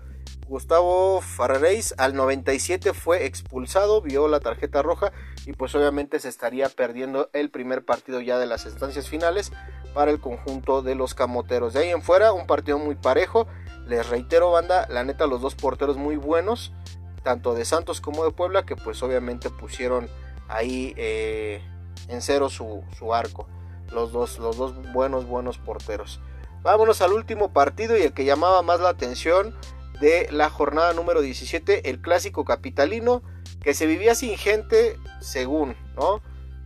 Gustavo 0.48 1.22
Farreis 1.22 1.94
al 2.00 2.16
97 2.16 2.94
fue 2.94 3.26
expulsado, 3.26 4.02
vio 4.02 4.28
la 4.28 4.40
tarjeta 4.40 4.82
roja 4.82 5.12
y 5.46 5.54
pues 5.54 5.76
obviamente 5.76 6.20
se 6.20 6.28
estaría 6.28 6.68
perdiendo 6.70 7.30
el 7.34 7.52
primer 7.52 7.86
partido 7.86 8.22
ya 8.22 8.40
de 8.40 8.48
las 8.48 8.66
instancias 8.66 9.08
finales 9.08 9.52
para 9.94 10.10
el 10.10 10.20
conjunto 10.20 10.82
de 10.82 10.96
los 10.96 11.14
camoteros. 11.14 11.74
De 11.74 11.82
ahí 11.82 11.90
en 11.92 12.02
fuera, 12.02 12.34
un 12.34 12.48
partido 12.48 12.80
muy 12.80 12.96
parejo. 12.96 13.46
Les 13.86 14.10
reitero, 14.10 14.50
banda, 14.50 14.88
la 14.90 15.04
neta, 15.04 15.28
los 15.28 15.42
dos 15.42 15.54
porteros 15.54 15.98
muy 15.98 16.16
buenos, 16.16 16.74
tanto 17.24 17.54
de 17.54 17.66
Santos 17.66 18.02
como 18.02 18.24
de 18.24 18.32
Puebla, 18.32 18.66
que 18.66 18.76
pues 18.76 19.02
obviamente 19.04 19.50
pusieron 19.50 20.10
ahí 20.48 20.94
eh, 20.98 21.62
en 22.08 22.22
cero 22.22 22.50
su, 22.50 22.84
su 22.98 23.14
arco. 23.14 23.48
Los 23.92 24.12
dos, 24.12 24.38
los 24.40 24.58
dos 24.58 24.76
buenos, 24.94 25.26
buenos 25.26 25.58
porteros. 25.58 26.20
Vámonos 26.62 27.02
al 27.02 27.14
último 27.14 27.54
partido 27.54 27.98
y 27.98 28.02
el 28.02 28.14
que 28.14 28.26
llamaba 28.26 28.62
más 28.62 28.80
la 28.80 28.90
atención 28.90 29.56
de 30.00 30.28
la 30.32 30.50
jornada 30.50 30.94
número 30.94 31.22
17, 31.22 31.90
el 31.90 32.02
clásico 32.02 32.46
capitalino, 32.46 33.22
que 33.62 33.74
se 33.74 33.86
vivía 33.86 34.16
sin 34.16 34.38
gente, 34.38 34.98
según, 35.20 35.76
¿no? 35.96 36.22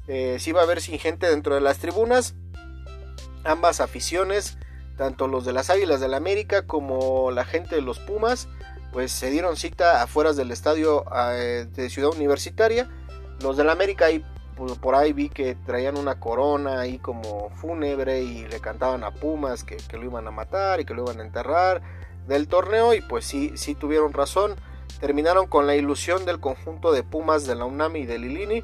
Eh, 0.07 0.37
iba 0.45 0.61
a 0.61 0.63
haber 0.63 0.81
sin 0.81 0.99
gente 0.99 1.27
dentro 1.27 1.55
de 1.55 1.61
las 1.61 1.79
tribunas. 1.79 2.35
Ambas 3.43 3.81
aficiones, 3.81 4.57
tanto 4.97 5.27
los 5.27 5.45
de 5.45 5.53
las 5.53 5.69
Águilas 5.69 5.99
del 5.99 6.11
la 6.11 6.17
América 6.17 6.67
como 6.67 7.31
la 7.31 7.45
gente 7.45 7.75
de 7.75 7.81
los 7.81 7.99
Pumas, 7.99 8.47
pues 8.93 9.11
se 9.11 9.31
dieron 9.31 9.57
cita 9.57 10.03
afuera 10.03 10.33
del 10.33 10.51
estadio 10.51 11.03
eh, 11.13 11.67
de 11.73 11.89
Ciudad 11.89 12.11
Universitaria. 12.11 12.87
Los 13.41 13.57
del 13.57 13.71
América 13.71 14.05
ahí, 14.05 14.23
pues, 14.55 14.77
por 14.77 14.93
ahí 14.93 15.11
vi 15.13 15.29
que 15.29 15.55
traían 15.55 15.97
una 15.97 16.19
corona 16.19 16.79
ahí 16.79 16.99
como 16.99 17.49
fúnebre 17.55 18.21
y 18.21 18.47
le 18.47 18.59
cantaban 18.59 19.03
a 19.03 19.11
Pumas 19.11 19.63
que, 19.63 19.77
lo 19.97 20.03
iban 20.03 20.27
a 20.27 20.31
matar 20.31 20.79
y 20.79 20.85
que 20.85 20.93
lo 20.93 21.03
iban 21.03 21.19
a 21.19 21.23
enterrar 21.23 21.81
del 22.27 22.47
torneo 22.47 22.93
y 22.93 23.01
pues 23.01 23.25
sí, 23.25 23.53
sí 23.55 23.73
tuvieron 23.73 24.13
razón. 24.13 24.55
Terminaron 24.99 25.47
con 25.47 25.65
la 25.65 25.75
ilusión 25.75 26.23
del 26.23 26.39
conjunto 26.39 26.91
de 26.91 27.01
Pumas 27.01 27.47
de 27.47 27.55
la 27.55 27.65
UNAMI 27.65 28.01
y 28.01 28.05
de 28.05 28.19
Lilini 28.19 28.63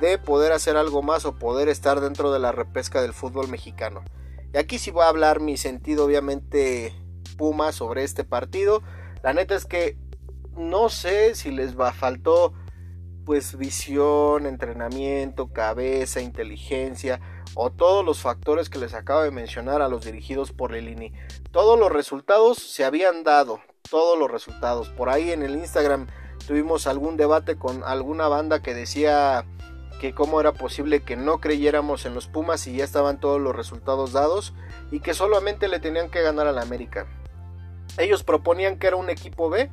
de 0.00 0.18
poder 0.18 0.52
hacer 0.52 0.76
algo 0.76 1.02
más 1.02 1.24
o 1.24 1.38
poder 1.38 1.68
estar 1.68 2.00
dentro 2.00 2.30
de 2.30 2.38
la 2.38 2.52
repesca 2.52 3.00
del 3.00 3.14
fútbol 3.14 3.48
mexicano. 3.48 4.04
Y 4.52 4.58
aquí 4.58 4.78
sí 4.78 4.90
voy 4.90 5.04
a 5.04 5.08
hablar 5.08 5.40
mi 5.40 5.56
sentido 5.56 6.04
obviamente 6.04 6.94
Pumas 7.38 7.76
sobre 7.76 8.04
este 8.04 8.24
partido. 8.24 8.82
La 9.22 9.32
neta 9.32 9.54
es 9.54 9.66
que 9.66 9.96
no 10.56 10.88
sé 10.88 11.34
si 11.34 11.50
les 11.50 11.78
va, 11.78 11.92
faltó 11.92 12.54
pues 13.24 13.56
visión, 13.56 14.46
entrenamiento, 14.46 15.52
cabeza, 15.52 16.20
inteligencia 16.20 17.20
o 17.54 17.70
todos 17.70 18.04
los 18.04 18.20
factores 18.20 18.68
que 18.68 18.78
les 18.78 18.94
acabo 18.94 19.22
de 19.22 19.30
mencionar 19.30 19.82
a 19.82 19.88
los 19.88 20.04
dirigidos 20.04 20.52
por 20.52 20.72
Lelini. 20.72 21.12
Todos 21.50 21.78
los 21.78 21.92
resultados 21.92 22.58
se 22.58 22.84
habían 22.84 23.22
dado, 23.22 23.60
todos 23.90 24.18
los 24.18 24.30
resultados. 24.30 24.88
Por 24.88 25.08
ahí 25.10 25.32
en 25.32 25.42
el 25.42 25.54
Instagram 25.54 26.06
tuvimos 26.46 26.86
algún 26.86 27.16
debate 27.16 27.56
con 27.56 27.84
alguna 27.84 28.28
banda 28.28 28.62
que 28.62 28.74
decía 28.74 29.44
que 30.00 30.14
cómo 30.14 30.40
era 30.40 30.52
posible 30.52 31.02
que 31.02 31.16
no 31.16 31.40
creyéramos 31.40 32.06
en 32.06 32.14
los 32.14 32.26
Pumas 32.26 32.66
y 32.66 32.76
ya 32.76 32.84
estaban 32.84 33.20
todos 33.20 33.40
los 33.40 33.54
resultados 33.54 34.12
dados 34.12 34.54
y 34.90 35.00
que 35.00 35.12
solamente 35.12 35.68
le 35.68 35.78
tenían 35.78 36.10
que 36.10 36.22
ganar 36.22 36.46
al 36.46 36.58
América. 36.58 37.06
Ellos 38.00 38.24
proponían 38.24 38.78
que 38.78 38.86
era 38.86 38.96
un 38.96 39.10
equipo 39.10 39.50
B 39.50 39.70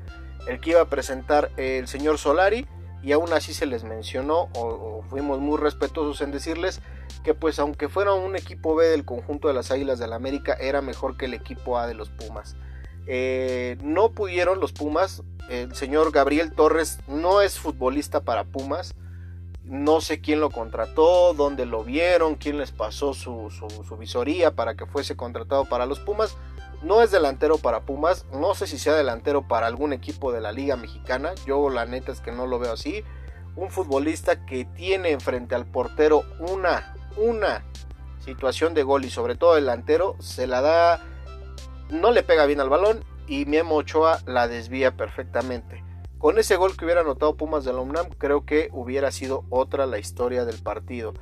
el 0.48 0.60
que 0.60 0.72
iba 0.72 0.82
a 0.82 0.90
presentar 0.90 1.52
el 1.58 1.88
señor 1.88 2.18
Solari 2.18 2.68
y 3.04 3.12
aún 3.12 3.32
así 3.32 3.54
se 3.54 3.66
les 3.66 3.84
mencionó 3.84 4.50
o, 4.56 5.04
fuimos 5.10 5.40
muy 5.40 5.58
respetuosos 5.58 6.22
en 6.22 6.32
decirles 6.32 6.82
que 7.24 7.34
pues 7.34 7.60
aunque 7.60 7.90
fuera 7.90 8.14
un 8.14 8.36
equipo 8.36 8.76
B 8.76 8.88
del 8.88 9.06
conjunto 9.06 9.48
de 9.48 9.54
las 9.54 9.72
Águilas 9.72 10.00
del 10.00 10.10
la 10.10 10.16
América 10.16 10.58
era 10.60 10.82
mejor 10.82 11.16
que 11.18 11.26
el 11.26 11.34
equipo 11.34 11.78
A 11.78 11.88
de 11.88 11.94
los 11.94 12.10
Pumas. 12.10 12.56
Eh, 13.06 13.78
no 13.82 14.12
pudieron 14.12 14.60
los 14.60 14.74
Pumas, 14.74 15.24
el 15.50 15.74
señor 15.76 16.12
Gabriel 16.12 16.52
Torres 16.52 17.00
no 17.08 17.42
es 17.42 17.60
futbolista 17.60 18.22
para 18.22 18.44
Pumas, 18.44 18.96
no 19.64 20.02
sé 20.02 20.20
quién 20.20 20.40
lo 20.40 20.50
contrató, 20.50 21.34
dónde 21.34 21.66
lo 21.66 21.84
vieron, 21.84 22.36
quién 22.36 22.58
les 22.58 22.72
pasó 22.72 23.14
su, 23.14 23.50
su 23.50 23.98
visoría 23.98 24.52
para 24.52 24.76
que 24.76 24.86
fuese 24.86 25.16
contratado 25.16 25.66
para 25.66 25.86
los 25.86 26.00
Pumas. 26.00 26.38
No 26.82 27.02
es 27.02 27.10
delantero 27.10 27.58
para 27.58 27.82
Pumas, 27.82 28.26
no 28.32 28.54
sé 28.54 28.68
si 28.68 28.78
sea 28.78 28.94
delantero 28.94 29.48
para 29.48 29.66
algún 29.66 29.94
equipo 29.94 30.32
de 30.32 30.42
la 30.42 30.52
Liga 30.52 30.76
Mexicana, 30.76 31.34
yo 31.46 31.70
la 31.70 31.86
neta 31.86 32.12
es 32.12 32.22
que 32.22 32.32
no 32.32 32.46
lo 32.46 32.60
veo 32.60 32.74
así. 32.74 33.04
Un 33.56 33.72
futbolista 33.72 34.46
que 34.46 34.66
tiene 34.66 35.20
frente 35.20 35.56
al 35.56 35.66
portero 35.66 36.24
una, 36.40 36.94
una 37.18 37.64
situación 38.20 38.76
de 38.76 38.84
gol 38.84 39.06
y 39.06 39.10
sobre 39.10 39.36
todo 39.36 39.56
delantero, 39.56 40.16
se 40.20 40.46
la 40.46 40.62
da, 40.62 41.02
no 41.90 42.12
le 42.12 42.22
pega 42.22 42.46
bien 42.46 42.60
al 42.60 42.70
balón 42.70 43.04
y 43.28 43.46
Memo 43.46 43.78
Ochoa 43.78 44.20
la 44.28 44.48
desvía 44.48 44.96
perfectamente. 44.96 45.84
Con 46.20 46.38
ese 46.38 46.58
gol 46.58 46.76
que 46.76 46.86
hubiera 46.86 47.02
anotado 47.02 47.38
Pumas 47.38 47.64
de 47.64 47.74
la 47.74 47.80
UNAM, 47.80 48.10
creo 48.18 48.46
que 48.46 48.70
hubiera 48.72 49.12
sido 49.12 49.46
otra 49.50 49.86
la 49.86 49.98
historia 49.98 50.46
del 50.46 50.62
partido. 50.62 51.14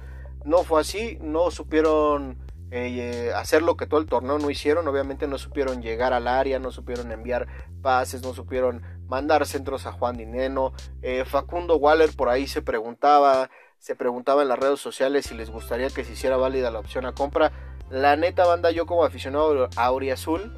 No 0.44 0.63
fue 0.63 0.82
así, 0.82 1.18
no 1.22 1.52
supieron 1.52 2.38
eh, 2.71 3.32
hacer 3.36 3.62
lo 3.62 3.78
que 3.78 3.86
todo 3.86 3.99
el 3.99 4.08
torneo 4.08 4.39
no 4.39 4.49
hicieron. 4.49 4.88
Obviamente 4.88 5.28
no 5.28 5.38
supieron 5.38 5.82
llegar 5.82 6.13
al 6.13 6.28
área, 6.28 6.60
no 6.60 6.71
supieron 6.71 7.12
enviar 7.12 7.47
pases, 7.82 8.21
no 8.23 8.34
supieron 8.34 8.82
mandar 9.08 9.45
centros 9.45 9.86
a 9.86 9.91
Juan 9.91 10.17
Dineno. 10.17 10.73
Eh, 11.01 11.25
Facundo 11.25 11.78
Waller 11.78 12.15
por 12.15 12.30
ahí 12.30 12.47
se 12.47 12.62
preguntaba, 12.62 13.49
se 13.80 13.95
preguntaba 13.95 14.41
en 14.41 14.49
las 14.49 14.60
redes 14.60 14.80
sociales 14.80 15.25
si 15.28 15.36
les 15.36 15.49
gustaría 15.49 15.89
que 15.89 16.04
se 16.04 16.13
hiciera 16.13 16.38
válida 16.38 16.71
la 16.71 16.80
opción 16.80 17.06
a 17.06 17.13
compra. 17.13 17.51
La 17.89 18.15
neta 18.15 18.45
banda, 18.45 18.71
yo 18.71 18.86
como 18.88 19.04
aficionado 19.04 19.69
a 19.75 19.86
Auriazul, 19.86 20.51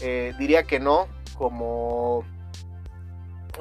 eh, 0.00 0.34
diría 0.38 0.64
que 0.64 0.80
no, 0.80 1.08
como 1.36 2.24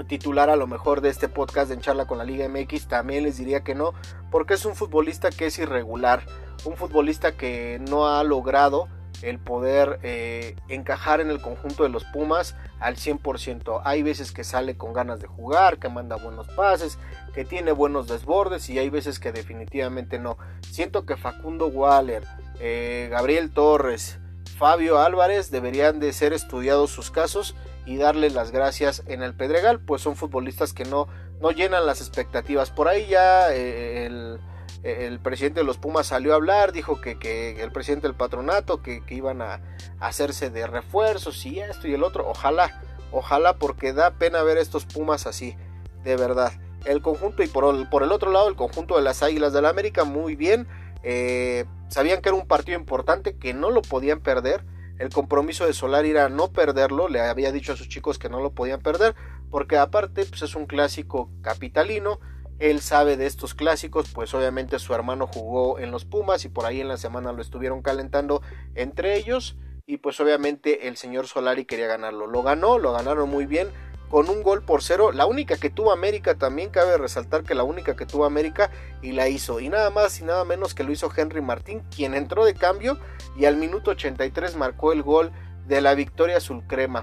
titular 0.08 0.50
a 0.50 0.56
lo 0.56 0.68
mejor 0.68 1.02
de 1.02 1.10
este 1.10 1.30
podcast 1.30 1.72
en 1.72 1.80
charla 1.80 2.08
con 2.08 2.18
la 2.18 2.24
Liga 2.24 2.48
MX, 2.50 2.88
también 2.88 3.24
les 3.24 3.38
diría 3.38 3.64
que 3.64 3.76
no, 3.76 3.94
porque 4.32 4.56
es 4.56 4.66
un 4.66 4.76
futbolista 4.76 5.30
que 5.30 5.46
es 5.46 5.60
irregular, 5.60 6.26
un 6.66 6.78
futbolista 6.78 7.34
que 7.34 7.80
no 7.90 8.08
ha 8.08 8.24
logrado 8.24 8.88
el 9.24 9.40
poder 9.40 10.00
eh, 10.04 10.56
encajar 10.68 11.22
en 11.22 11.30
el 11.30 11.42
conjunto 11.42 11.84
de 11.84 11.90
los 11.90 12.04
Pumas 12.04 12.56
al 12.80 12.98
100%. 12.98 13.82
Hay 13.86 14.04
veces 14.04 14.32
que 14.32 14.44
sale 14.44 14.76
con 14.76 14.94
ganas 14.94 15.20
de 15.20 15.28
jugar, 15.28 15.80
que 15.80 15.90
manda 15.90 16.18
buenos 16.18 16.48
pases, 16.50 17.00
que 17.34 17.46
tiene 17.46 17.72
buenos 17.72 18.08
desbordes 18.08 18.70
y 18.70 18.80
hay 18.80 18.90
veces 18.90 19.20
que 19.20 19.32
definitivamente 19.32 20.20
no. 20.20 20.38
Siento 20.70 21.06
que 21.06 21.16
Facundo 21.16 21.68
Waller, 21.68 22.24
eh, 22.60 23.08
Gabriel 23.10 23.52
Torres, 23.52 24.20
Fabio 24.58 25.00
Álvarez 25.00 25.50
deberían 25.52 26.00
de 26.00 26.14
ser 26.14 26.34
estudiados 26.34 26.92
sus 26.92 27.10
casos 27.10 27.56
y 27.86 27.98
darle 27.98 28.30
las 28.30 28.52
gracias 28.52 29.04
en 29.08 29.24
el 29.24 29.34
Pedregal, 29.34 29.80
pues 29.80 30.02
son 30.02 30.16
futbolistas 30.16 30.74
que 30.74 30.86
no, 30.86 31.08
no 31.42 31.52
llenan 31.52 31.86
las 31.86 32.02
expectativas. 32.02 32.72
Por 32.72 32.88
ahí 32.88 33.08
ya 33.08 33.54
eh, 33.54 34.06
el, 34.06 34.40
el, 34.84 35.20
presidente 35.20 35.62
de 35.62 35.66
los 35.66 35.78
Pumas 35.78 36.08
salió 36.08 36.34
a 36.34 36.36
hablar, 36.36 36.72
dijo 36.72 37.02
que, 37.02 37.18
que 37.18 37.62
el 37.62 37.72
presidente 37.72 38.08
del 38.08 38.16
patronato, 38.16 38.82
que, 38.82 39.04
que 39.06 39.16
iban 39.16 39.42
a, 39.42 39.62
hacerse 40.00 40.50
de 40.50 40.68
refuerzos 40.68 41.46
y 41.46 41.60
esto 41.60 41.88
y 41.88 41.94
el 41.94 42.04
otro. 42.04 42.28
Ojalá, 42.28 42.82
ojalá, 43.12 43.58
porque 43.58 43.94
da 43.94 44.12
pena 44.12 44.44
ver 44.44 44.58
estos 44.58 44.86
Pumas 44.86 45.28
así, 45.28 45.56
de 46.04 46.16
verdad. 46.16 46.52
El 46.86 47.02
conjunto 47.02 47.44
y 47.44 47.48
por 47.48 47.74
el, 47.74 47.88
por 47.90 48.04
el 48.04 48.12
otro 48.12 48.32
lado 48.32 48.50
el 48.50 48.56
conjunto 48.56 48.98
de 48.98 49.04
las 49.04 49.24
Águilas 49.24 49.54
del 49.54 49.64
la 49.64 49.70
América 49.70 50.04
muy 50.04 50.36
bien. 50.36 50.68
Eh, 51.04 51.66
sabían 51.88 52.22
que 52.22 52.30
era 52.30 52.38
un 52.38 52.48
partido 52.48 52.78
importante, 52.78 53.38
que 53.38 53.54
no 53.54 53.72
lo 53.72 53.82
podían 53.82 54.20
perder 54.20 54.66
el 55.00 55.10
compromiso 55.10 55.66
de 55.66 55.74
Solar 55.74 56.06
era 56.06 56.30
no 56.30 56.52
perderlo, 56.52 57.10
le 57.10 57.20
había 57.20 57.52
dicho 57.52 57.74
a 57.74 57.76
sus 57.76 57.90
chicos 57.90 58.20
que 58.20 58.30
no 58.30 58.42
lo 58.42 58.52
podían 58.52 58.82
perder, 58.82 59.16
porque 59.50 59.78
aparte 59.78 60.26
pues 60.26 60.44
es 60.44 60.56
un 60.56 60.66
clásico 60.66 61.30
capitalino, 61.42 62.20
él 62.60 62.82
sabe 62.82 63.18
de 63.18 63.26
estos 63.26 63.54
clásicos, 63.54 64.10
pues 64.14 64.34
obviamente 64.34 64.80
su 64.80 64.94
hermano 64.94 65.28
jugó 65.28 65.80
en 65.80 65.92
los 65.92 66.06
Pumas 66.06 66.46
y 66.46 66.50
por 66.50 66.66
ahí 66.66 66.82
en 66.82 66.88
la 66.88 66.98
semana 66.98 67.32
lo 67.32 67.42
estuvieron 67.42 67.82
calentando 67.82 68.42
entre 68.76 69.16
ellos 69.16 69.58
y 69.86 69.98
pues 69.98 70.20
obviamente 70.20 70.88
el 70.88 70.96
señor 70.98 71.28
Solari 71.28 71.66
quería 71.66 71.88
ganarlo. 71.88 72.28
Lo 72.28 72.42
ganó, 72.42 72.80
lo 72.80 72.94
ganaron 72.94 73.30
muy 73.30 73.46
bien, 73.46 73.70
con 74.14 74.30
un 74.30 74.44
gol 74.44 74.64
por 74.64 74.84
cero. 74.84 75.12
La 75.12 75.26
única 75.26 75.58
que 75.58 75.70
tuvo 75.70 75.92
América 75.92 76.36
también 76.36 76.70
cabe 76.70 76.98
resaltar 76.98 77.44
que 77.44 77.56
la 77.56 77.64
única 77.64 77.96
que 77.96 78.06
tuvo 78.06 78.26
América 78.26 78.70
y 79.02 79.12
la 79.12 79.28
hizo. 79.28 79.60
Y 79.60 79.70
nada 79.70 79.90
más 79.90 80.20
y 80.22 80.24
nada 80.24 80.46
menos 80.46 80.74
que 80.74 80.84
lo 80.84 80.92
hizo 80.92 81.12
Henry 81.16 81.42
Martín, 81.42 81.82
quien 81.94 82.14
entró 82.14 82.46
de 82.46 82.54
cambio 82.54 83.00
y 83.36 83.46
al 83.46 83.58
minuto 83.58 83.92
83 83.92 84.56
marcó 84.56 84.94
el 84.94 85.02
gol 85.02 85.32
de 85.68 85.82
la 85.82 85.96
victoria 85.96 86.38
azul 86.38 86.64
crema. 86.68 87.02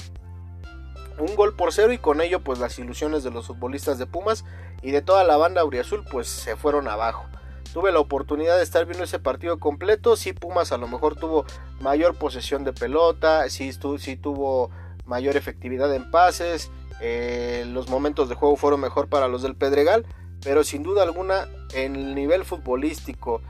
Un 1.22 1.34
gol 1.34 1.54
por 1.54 1.72
cero 1.72 1.92
y 1.92 1.98
con 1.98 2.20
ello 2.20 2.40
pues 2.40 2.58
las 2.58 2.78
ilusiones 2.78 3.22
de 3.22 3.30
los 3.30 3.46
futbolistas 3.46 3.98
de 3.98 4.06
Pumas 4.06 4.44
y 4.82 4.90
de 4.90 5.02
toda 5.02 5.24
la 5.24 5.36
banda 5.36 5.60
auriazul 5.60 6.04
pues 6.04 6.28
se 6.28 6.56
fueron 6.56 6.88
abajo. 6.88 7.26
Tuve 7.72 7.92
la 7.92 8.00
oportunidad 8.00 8.56
de 8.56 8.64
estar 8.64 8.84
viendo 8.84 9.04
ese 9.04 9.20
partido 9.20 9.60
completo, 9.60 10.16
sí 10.16 10.32
Pumas 10.32 10.72
a 10.72 10.78
lo 10.78 10.88
mejor 10.88 11.16
tuvo 11.16 11.44
mayor 11.80 12.16
posesión 12.16 12.64
de 12.64 12.72
pelota, 12.72 13.48
sí, 13.48 13.70
tuvo 14.16 14.70
mayor 15.04 15.36
efectividad 15.36 15.94
en 15.94 16.10
pases, 16.10 16.70
eh, 17.00 17.64
los 17.68 17.88
momentos 17.88 18.28
de 18.28 18.34
juego 18.34 18.56
fueron 18.56 18.80
mejor 18.80 19.08
para 19.08 19.28
los 19.28 19.42
del 19.42 19.54
Pedregal, 19.54 20.04
pero 20.42 20.64
sin 20.64 20.82
duda 20.82 21.02
alguna 21.02 21.48
en 21.72 21.94
el 21.94 22.14
nivel 22.14 22.44
futbolístico, 22.44 23.40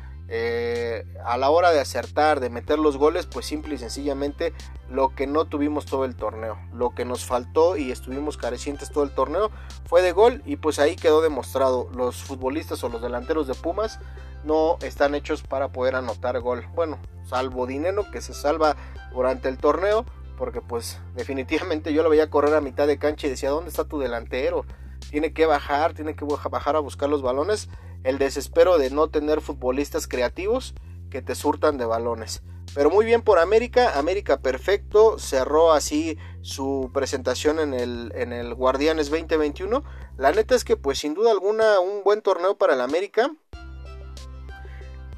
a 1.24 1.36
la 1.36 1.50
hora 1.50 1.72
de 1.72 1.80
acertar, 1.80 2.38
de 2.38 2.50
meter 2.50 2.78
los 2.78 2.96
goles, 2.96 3.26
pues 3.26 3.46
simple 3.46 3.74
y 3.74 3.78
sencillamente 3.78 4.52
lo 4.88 5.14
que 5.14 5.26
no 5.26 5.46
tuvimos 5.46 5.86
todo 5.86 6.04
el 6.04 6.14
torneo, 6.14 6.58
lo 6.72 6.90
que 6.90 7.04
nos 7.04 7.24
faltó 7.24 7.76
y 7.76 7.90
estuvimos 7.90 8.36
carecientes 8.36 8.90
todo 8.90 9.02
el 9.04 9.10
torneo 9.10 9.50
fue 9.86 10.02
de 10.02 10.12
gol 10.12 10.42
y 10.46 10.56
pues 10.56 10.78
ahí 10.78 10.94
quedó 10.94 11.20
demostrado, 11.20 11.88
los 11.94 12.22
futbolistas 12.22 12.84
o 12.84 12.88
los 12.88 13.02
delanteros 13.02 13.48
de 13.48 13.54
Pumas 13.54 13.98
no 14.44 14.78
están 14.82 15.14
hechos 15.14 15.42
para 15.42 15.68
poder 15.68 15.96
anotar 15.96 16.38
gol, 16.40 16.64
bueno, 16.74 16.98
salvo 17.24 17.66
Dinero 17.66 18.06
que 18.10 18.20
se 18.20 18.32
salva 18.32 18.76
durante 19.12 19.48
el 19.48 19.58
torneo, 19.58 20.06
porque 20.38 20.60
pues 20.60 21.00
definitivamente 21.14 21.92
yo 21.92 22.02
lo 22.02 22.08
veía 22.08 22.30
correr 22.30 22.54
a 22.54 22.60
mitad 22.60 22.86
de 22.86 22.98
cancha 22.98 23.26
y 23.26 23.30
decía, 23.30 23.50
¿dónde 23.50 23.70
está 23.70 23.84
tu 23.84 23.98
delantero? 23.98 24.64
Tiene 25.11 25.33
que 25.33 25.46
bajar, 25.46 25.92
tiene 25.92 26.14
que 26.14 26.25
bajar 26.25 26.77
a 26.77 26.81
buscar 26.81 27.09
los 27.09 27.23
balones 27.23 27.68
el 28.05 28.18
desespero 28.18 28.79
de 28.79 28.90
no 28.90 29.09
tener 29.09 29.40
futbolistas 29.40 30.07
creativos 30.07 30.75
que 31.11 31.20
te 31.20 31.35
surtan 31.35 31.79
de 31.79 31.85
balones. 31.85 32.42
Pero 32.75 32.88
muy 32.88 33.05
bien 33.05 33.23
por 33.23 33.40
América, 33.40 33.99
América 33.99 34.40
perfecto, 34.40 35.18
cerró 35.18 35.73
así 35.73 36.16
su 36.40 36.90
presentación 36.94 37.59
en 37.59 37.75
el, 37.75 38.12
en 38.14 38.33
el 38.33 38.55
Guardianes 38.55 39.11
2021. 39.11 39.83
La 40.16 40.31
neta 40.31 40.55
es 40.55 40.64
que 40.64 40.77
pues 40.77 41.01
sin 41.01 41.14
duda 41.14 41.33
alguna 41.33 41.81
un 41.81 42.05
buen 42.05 42.23
torneo 42.23 42.57
para 42.57 42.75
el 42.75 42.81
América. 42.81 43.33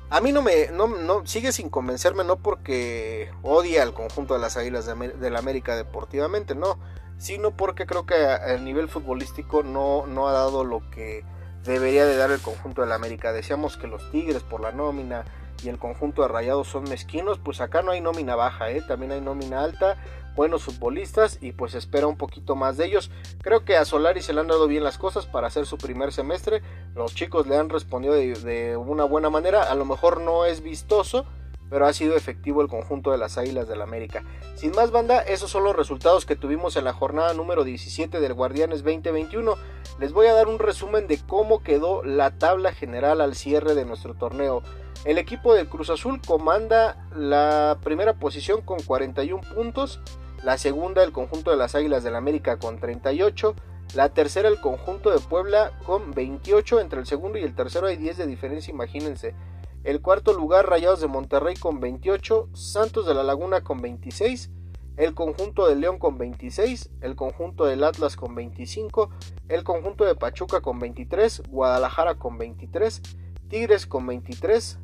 A 0.09 0.21
mí 0.21 0.33
no 0.33 0.43
me 0.43 0.69
no, 0.71 0.87
no, 0.89 1.27
sigue 1.27 1.53
sin 1.53 1.69
convencerme, 1.69 2.25
no 2.25 2.37
porque 2.37 3.31
odia 3.43 3.83
al 3.83 3.95
conjunto 3.95 4.35
de 4.35 4.41
las 4.41 4.57
Águilas 4.57 4.87
de, 4.87 5.37
América 5.37 5.75
deportivamente, 5.77 6.55
no, 6.55 6.79
sino 7.23 7.53
porque 7.53 7.87
creo 7.87 8.05
que 8.05 8.17
a, 8.17 8.57
nivel 8.57 8.89
futbolístico 8.89 9.63
no, 9.63 10.09
no 10.09 10.27
ha 10.27 10.33
dado 10.33 10.65
lo 10.65 10.91
que 10.91 11.25
debería 11.63 12.05
de 12.05 12.17
dar 12.17 12.33
el 12.33 12.41
conjunto 12.41 12.83
del 12.83 12.91
América. 12.91 13.33
Decíamos 13.33 13.77
que 13.77 13.87
los 13.87 14.11
Tigres 14.11 14.43
por 14.43 14.61
la 14.61 14.73
nómina 14.73 15.25
y 15.63 15.69
el 15.69 15.79
conjunto 15.79 16.23
de 16.23 16.29
Rayados 16.29 16.67
son 16.67 16.83
mezquinos, 16.83 17.39
pues 17.39 17.61
acá 17.61 17.81
no 17.83 17.93
hay 17.93 18.01
nómina 18.01 18.35
baja, 18.35 18.73
¿eh? 18.73 18.83
también 18.83 19.13
hay 19.13 19.21
nómina 19.21 19.63
alta, 19.63 19.99
buenos 20.35 20.65
futbolistas 20.65 21.39
y 21.41 21.53
pues 21.53 21.77
espera 21.77 22.09
un 22.09 22.17
poquito 22.17 22.57
más 22.57 22.77
de 22.77 22.87
ellos. 22.87 23.13
Creo 23.41 23.65
que 23.65 23.77
a 23.77 23.85
Solari 23.85 24.21
se 24.21 24.33
le 24.33 24.41
han 24.41 24.49
dado 24.49 24.67
bien 24.67 24.83
las 24.83 24.99
cosas 24.99 25.25
para 25.25 25.47
hacer 25.47 25.65
su 25.65 25.79
primer 25.79 26.13
semestre, 26.13 26.61
los 26.97 27.15
chicos 27.15 27.47
le 27.47 27.57
han 27.57 27.69
respondido 27.69 28.15
de 28.15 28.77
una 28.77 29.05
buena 29.05 29.31
manera, 29.31 29.63
a 29.63 29.77
lo 29.77 29.85
mejor 29.85 30.21
no 30.21 30.45
es 30.45 30.61
vistoso, 30.61 31.25
pero 31.73 31.87
ha 31.87 31.93
sido 31.95 32.17
efectivo 32.17 32.61
el 32.61 32.69
conjunto 32.69 33.13
de 33.13 33.19
las 33.19 33.39
Águilas 33.39 33.67
del 33.67 33.81
América. 33.81 34.23
Sin 34.57 34.73
más 34.73 34.91
banda, 34.91 35.21
esos 35.21 35.51
son 35.51 35.65
los 35.65 35.75
resultados 35.75 36.27
que 36.27 36.37
tuvimos 36.37 36.77
en 36.77 36.85
la 36.85 36.93
jornada 36.93 37.33
número 37.33 37.65
17 37.65 38.21
del 38.21 38.35
Guardianes 38.35 38.85
2021. 38.85 39.57
Les 39.99 40.13
voy 40.13 40.27
a 40.27 40.35
dar 40.35 40.49
un 40.49 40.59
resumen 40.59 41.09
de 41.09 41.19
cómo 41.27 41.63
quedó 41.63 42.05
la 42.05 42.37
tabla 42.37 42.73
general 42.73 43.23
al 43.23 43.35
cierre 43.35 43.75
de 43.75 43.87
nuestro 43.87 44.13
torneo. 44.13 44.63
El 45.07 45.17
equipo 45.17 45.55
del 45.55 45.67
Cruz 45.67 45.89
Azul 45.89 46.21
comanda 46.21 47.09
la 47.17 47.79
primera 47.83 48.13
posición 48.13 48.61
con 48.61 48.83
41 48.83 49.41
puntos, 49.55 50.01
la 50.45 50.59
segunda 50.59 51.03
el 51.03 51.13
conjunto 51.13 51.53
de 51.53 51.57
las 51.57 51.75
Águilas 51.75 52.05
del 52.05 52.17
América 52.17 52.59
con 52.59 52.81
38, 52.81 53.55
la 53.95 54.11
tercera 54.11 54.51
el 54.51 54.61
conjunto 54.61 55.11
de 55.11 55.21
Puebla 55.21 55.73
con 55.87 56.13
28, 56.13 56.81
entre 56.81 57.01
el 57.01 57.07
segundo 57.07 57.39
y 57.39 57.45
el 57.45 57.55
tercero 57.55 57.87
hay 57.87 57.97
10 57.97 58.19
de 58.19 58.27
diferencia, 58.27 58.71
imagínense. 58.71 59.35
El 59.85 60.01
cuarto 60.01 60.33
lugar, 60.33 60.69
Rayados 60.69 61.01
de 61.01 61.09
Monterrey 61.09 61.57
con 61.57 61.81
28, 61.81 62.51
Santos 62.53 63.05
de 63.05 63.15
la 63.15 63.25
Laguna 63.25 63.65
con 63.65 63.83
26, 63.83 64.49
el 64.97 65.13
conjunto 65.13 65.67
de 65.67 65.75
León 65.75 65.99
con 65.99 66.19
26, 66.19 66.91
el 67.01 67.17
conjunto 67.17 67.65
del 67.65 67.83
Atlas 67.83 68.15
con 68.15 68.37
25, 68.37 69.11
el 69.49 69.65
conjunto 69.65 70.05
de 70.05 70.15
Pachuca 70.15 70.61
con 70.61 70.79
23, 70.79 71.43
Guadalajara 71.49 72.15
con 72.15 72.39
23, 72.39 73.03
Tigres 73.49 73.87
con 73.89 74.07
23, 74.07 74.79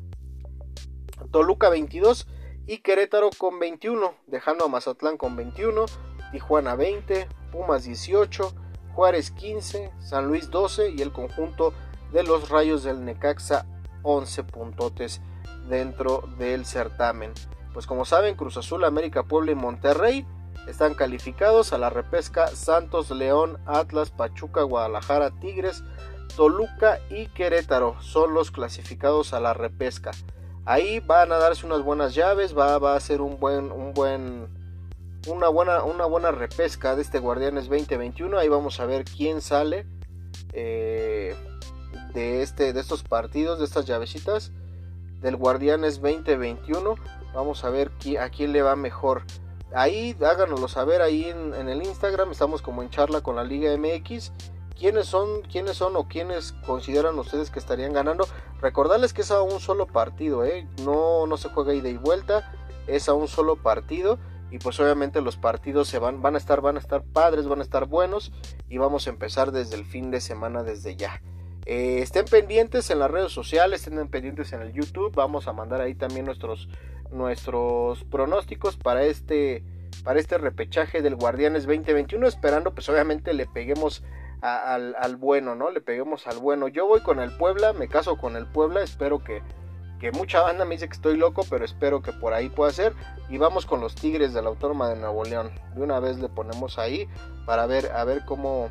Toluca 1.31 1.69
22 1.69 2.27
y 2.67 2.79
Querétaro 2.79 3.29
con 3.37 3.57
21, 3.57 4.13
dejando 4.27 4.65
a 4.65 4.67
Mazatlán 4.67 5.15
con 5.15 5.37
21, 5.37 5.85
Tijuana 6.33 6.75
20, 6.75 7.29
Pumas 7.53 7.85
18, 7.85 8.53
Juárez 8.95 9.31
15, 9.31 9.93
San 10.01 10.27
Luis 10.27 10.49
12 10.49 10.89
y 10.89 11.01
el 11.01 11.13
conjunto 11.13 11.73
de 12.11 12.23
los 12.23 12.49
Rayos 12.49 12.83
del 12.83 13.05
Necaxa 13.05 13.65
11 14.03 14.43
puntotes 14.43 15.21
dentro 15.67 16.23
del 16.37 16.65
certamen. 16.65 17.31
Pues 17.73 17.85
como 17.85 18.05
saben, 18.05 18.35
Cruz 18.35 18.57
Azul, 18.57 18.83
América, 18.83 19.23
Puebla 19.23 19.51
y 19.51 19.55
Monterrey 19.55 20.25
están 20.67 20.93
calificados 20.93 21.73
a 21.73 21.77
la 21.77 21.89
repesca 21.89 22.47
Santos, 22.47 23.11
León, 23.11 23.59
Atlas, 23.65 24.11
Pachuca, 24.11 24.63
Guadalajara, 24.63 25.31
Tigres, 25.39 25.83
Toluca 26.35 26.99
y 27.09 27.27
Querétaro 27.27 27.99
son 28.01 28.33
los 28.33 28.51
clasificados 28.51 29.33
a 29.33 29.39
la 29.39 29.53
repesca. 29.53 30.11
Ahí 30.65 30.99
van 30.99 31.31
a 31.31 31.37
darse 31.37 31.65
unas 31.65 31.81
buenas 31.81 32.13
llaves, 32.13 32.57
va, 32.57 32.95
a 32.95 32.99
ser 32.99 33.21
un 33.21 33.39
buen, 33.39 33.71
un 33.71 33.93
buen, 33.93 34.47
una 35.27 35.47
buena, 35.49 35.83
una 35.83 36.05
buena 36.05 36.31
repesca 36.31 36.95
de 36.95 37.01
este 37.01 37.19
Guardianes 37.19 37.67
2021. 37.67 38.37
Ahí 38.37 38.49
vamos 38.49 38.79
a 38.79 38.85
ver 38.85 39.05
quién 39.05 39.41
sale. 39.41 39.87
Eh, 40.53 41.35
de, 42.13 42.41
este, 42.41 42.73
de 42.73 42.79
estos 42.79 43.03
partidos, 43.03 43.59
de 43.59 43.65
estas 43.65 43.85
llavecitas 43.85 44.51
del 45.21 45.35
Guardianes 45.35 46.01
2021. 46.01 46.95
Vamos 47.33 47.63
a 47.63 47.69
ver 47.69 47.91
a 48.19 48.29
quién 48.29 48.53
le 48.53 48.61
va 48.61 48.75
mejor. 48.75 49.23
Ahí 49.73 50.15
háganoslo 50.21 50.67
saber 50.67 51.01
ahí 51.01 51.25
en, 51.25 51.69
el 51.69 51.83
Instagram. 51.83 52.31
Estamos 52.31 52.61
como 52.61 52.81
en 52.81 52.89
charla 52.89 53.21
con 53.21 53.35
la 53.35 53.43
Liga 53.43 53.75
MX. 53.77 54.31
¿Quiénes 54.77 55.07
son, 55.07 55.41
quiénes 55.41 55.75
son 55.75 55.95
o 55.97 56.07
quiénes 56.07 56.53
consideran 56.65 57.19
ustedes 57.19 57.51
que 57.51 57.59
estarían 57.59 57.93
ganando? 57.93 58.27
Recordarles 58.61 59.13
que 59.13 59.21
es 59.21 59.31
a 59.31 59.41
un 59.41 59.59
solo 59.59 59.87
partido, 59.87 60.45
¿eh? 60.45 60.67
no, 60.83 61.27
no 61.27 61.35
se 61.35 61.49
juega 61.49 61.73
ida 61.73 61.89
y 61.89 61.97
vuelta, 61.97 62.53
es 62.87 63.09
a 63.09 63.13
un 63.13 63.27
solo 63.27 63.57
partido 63.57 64.19
y 64.51 64.57
pues 64.59 64.79
obviamente 64.79 65.21
los 65.21 65.35
partidos 65.35 65.89
se 65.89 65.99
van, 65.99 66.21
van 66.21 66.35
a 66.35 66.37
estar, 66.37 66.61
van 66.61 66.77
a 66.77 66.79
estar 66.79 67.03
padres, 67.03 67.47
van 67.47 67.59
a 67.59 67.63
estar 67.63 67.87
buenos 67.87 68.31
y 68.69 68.77
vamos 68.77 69.05
a 69.05 69.09
empezar 69.09 69.51
desde 69.51 69.75
el 69.75 69.85
fin 69.85 70.11
de 70.11 70.21
semana 70.21 70.63
desde 70.63 70.95
ya. 70.95 71.21
Eh, 71.65 71.99
estén 72.01 72.25
pendientes 72.25 72.89
en 72.89 72.99
las 72.99 73.11
redes 73.11 73.31
sociales, 73.31 73.85
estén 73.85 74.07
pendientes 74.07 74.53
en 74.53 74.61
el 74.61 74.73
YouTube. 74.73 75.13
Vamos 75.15 75.47
a 75.47 75.53
mandar 75.53 75.81
ahí 75.81 75.95
también 75.95 76.25
nuestros, 76.25 76.69
nuestros 77.11 78.03
pronósticos 78.05 78.77
para 78.77 79.03
este, 79.03 79.63
para 80.03 80.19
este 80.19 80.37
repechaje 80.37 81.01
del 81.01 81.15
Guardianes 81.15 81.65
2021. 81.65 82.27
Esperando, 82.27 82.73
pues 82.73 82.89
obviamente 82.89 83.33
le 83.33 83.45
peguemos 83.45 84.03
al, 84.41 85.17
bueno, 85.17 85.55
¿no? 85.55 85.69
Le 85.69 85.81
peguemos 85.81 86.27
al 86.27 86.39
bueno. 86.39 86.67
Yo 86.67 86.87
voy 86.87 87.01
con 87.01 87.19
el 87.19 87.31
Puebla, 87.31 87.73
me 87.73 87.87
caso 87.87 88.17
con 88.17 88.35
el 88.35 88.47
Puebla. 88.47 88.81
Espero 88.81 89.23
que, 89.23 89.41
que 89.99 90.11
mucha 90.11 90.41
banda 90.41 90.65
me 90.65 90.75
dice 90.75 90.87
que 90.87 90.95
estoy 90.95 91.17
loco, 91.17 91.45
pero 91.49 91.65
espero 91.65 92.01
que 92.01 92.13
por 92.13 92.33
ahí 92.33 92.49
pueda 92.49 92.71
ser. 92.71 92.93
Y 93.29 93.37
vamos 93.37 93.65
con 93.65 93.81
los 93.81 93.95
Tigres 93.95 94.33
de 94.33 94.41
la 94.41 94.49
Autónoma 94.49 94.89
de 94.89 94.95
Nuevo 94.95 95.23
León. 95.25 95.51
De 95.75 95.81
una 95.83 95.99
vez 95.99 96.17
le 96.19 96.29
ponemos 96.29 96.79
ahí 96.79 97.07
para 97.45 97.65
ver, 97.67 97.91
a 97.91 98.03
ver 98.05 98.23
cómo, 98.25 98.69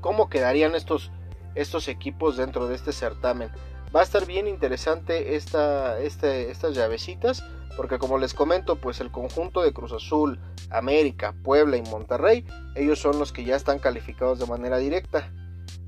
cómo 0.00 0.28
quedarían 0.28 0.74
estos 0.74 1.12
estos 1.54 1.88
equipos 1.88 2.36
dentro 2.36 2.66
de 2.66 2.74
este 2.74 2.92
certamen. 2.92 3.50
Va 3.94 4.00
a 4.00 4.04
estar 4.04 4.24
bien 4.26 4.46
interesante 4.46 5.34
esta, 5.34 5.98
estas 5.98 6.74
llavecitas, 6.74 7.44
porque 7.76 7.98
como 7.98 8.18
les 8.18 8.34
comento, 8.34 8.76
pues 8.76 9.00
el 9.00 9.10
conjunto 9.10 9.62
de 9.62 9.72
Cruz 9.72 9.92
Azul, 9.92 10.38
América, 10.70 11.34
Puebla 11.42 11.76
y 11.76 11.82
Monterrey, 11.82 12.46
ellos 12.76 13.00
son 13.00 13.18
los 13.18 13.32
que 13.32 13.44
ya 13.44 13.56
están 13.56 13.78
calificados 13.78 14.38
de 14.38 14.46
manera 14.46 14.78
directa. 14.78 15.32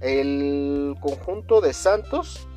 El 0.00 0.96
conjunto 1.00 1.60
de 1.60 1.72
Santos 1.72 2.48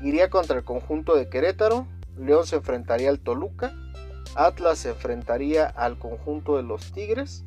iría 0.00 0.30
contra 0.30 0.58
el 0.58 0.64
conjunto 0.64 1.14
de 1.14 1.28
Querétaro, 1.28 1.86
León 2.18 2.46
se 2.46 2.56
enfrentaría 2.56 3.08
al 3.08 3.20
Toluca, 3.20 3.72
Atlas 4.34 4.78
se 4.78 4.90
enfrentaría 4.90 5.66
al 5.66 5.98
conjunto 5.98 6.56
de 6.56 6.62
los 6.62 6.92
Tigres 6.92 7.44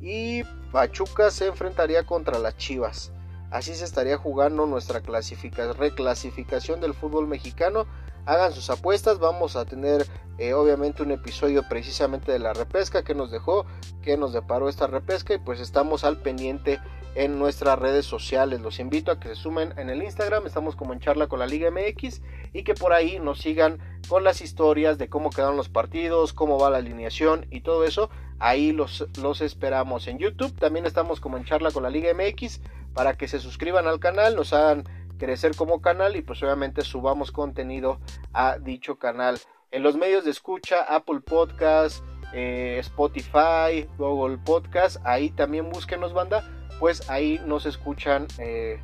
y 0.00 0.42
Pachuca 0.72 1.30
se 1.30 1.46
enfrentaría 1.46 2.04
contra 2.04 2.38
las 2.38 2.56
Chivas. 2.56 3.12
Así 3.50 3.74
se 3.74 3.84
estaría 3.84 4.16
jugando 4.16 4.66
nuestra 4.66 5.00
reclasificación 5.00 6.80
del 6.80 6.94
fútbol 6.94 7.26
mexicano. 7.26 7.86
Hagan 8.24 8.52
sus 8.52 8.70
apuestas, 8.70 9.18
vamos 9.18 9.56
a 9.56 9.64
tener 9.64 10.06
eh, 10.38 10.54
obviamente 10.54 11.02
un 11.02 11.10
episodio 11.10 11.64
precisamente 11.68 12.30
de 12.30 12.38
la 12.38 12.52
repesca 12.52 13.02
que 13.02 13.14
nos 13.14 13.30
dejó, 13.30 13.66
que 14.02 14.16
nos 14.16 14.32
deparó 14.32 14.68
esta 14.68 14.86
repesca 14.86 15.34
y 15.34 15.38
pues 15.38 15.58
estamos 15.58 16.04
al 16.04 16.18
pendiente 16.18 16.78
en 17.14 17.38
nuestras 17.38 17.78
redes 17.78 18.06
sociales. 18.06 18.60
Los 18.60 18.78
invito 18.78 19.10
a 19.10 19.18
que 19.18 19.30
se 19.30 19.34
sumen 19.34 19.74
en 19.78 19.90
el 19.90 20.02
Instagram, 20.02 20.46
estamos 20.46 20.76
como 20.76 20.92
en 20.92 21.00
charla 21.00 21.26
con 21.26 21.40
la 21.40 21.46
Liga 21.46 21.70
MX 21.70 22.22
y 22.52 22.62
que 22.62 22.74
por 22.74 22.92
ahí 22.92 23.18
nos 23.18 23.40
sigan 23.40 23.78
con 24.08 24.22
las 24.22 24.40
historias 24.42 24.96
de 24.98 25.08
cómo 25.08 25.30
quedaron 25.30 25.56
los 25.56 25.68
partidos, 25.68 26.32
cómo 26.32 26.58
va 26.58 26.70
la 26.70 26.78
alineación 26.78 27.46
y 27.50 27.62
todo 27.62 27.84
eso 27.84 28.10
ahí 28.40 28.72
los, 28.72 29.06
los 29.22 29.40
esperamos 29.40 30.08
en 30.08 30.18
YouTube. 30.18 30.58
También 30.58 30.86
estamos 30.86 31.20
como 31.20 31.36
en 31.36 31.44
charla 31.44 31.70
con 31.70 31.84
la 31.84 31.90
Liga 31.90 32.12
MX 32.12 32.60
para 32.92 33.16
que 33.16 33.28
se 33.28 33.38
suscriban 33.38 33.86
al 33.86 34.00
canal, 34.00 34.34
nos 34.34 34.52
hagan 34.52 34.84
crecer 35.18 35.54
como 35.54 35.80
canal 35.80 36.16
y 36.16 36.22
pues 36.22 36.42
obviamente 36.42 36.82
subamos 36.82 37.30
contenido 37.30 38.00
a 38.32 38.58
dicho 38.58 38.98
canal. 38.98 39.38
En 39.70 39.82
los 39.84 39.96
medios 39.96 40.24
de 40.24 40.30
escucha, 40.30 40.82
Apple 40.82 41.20
Podcast, 41.20 42.02
eh, 42.32 42.78
Spotify, 42.80 43.86
Google 43.98 44.38
Podcast, 44.38 44.96
ahí 45.04 45.30
también 45.30 45.70
búsquenos 45.70 46.12
banda, 46.12 46.42
pues 46.80 47.08
ahí 47.10 47.40
nos 47.46 47.66
escuchan 47.66 48.26
eh, 48.38 48.80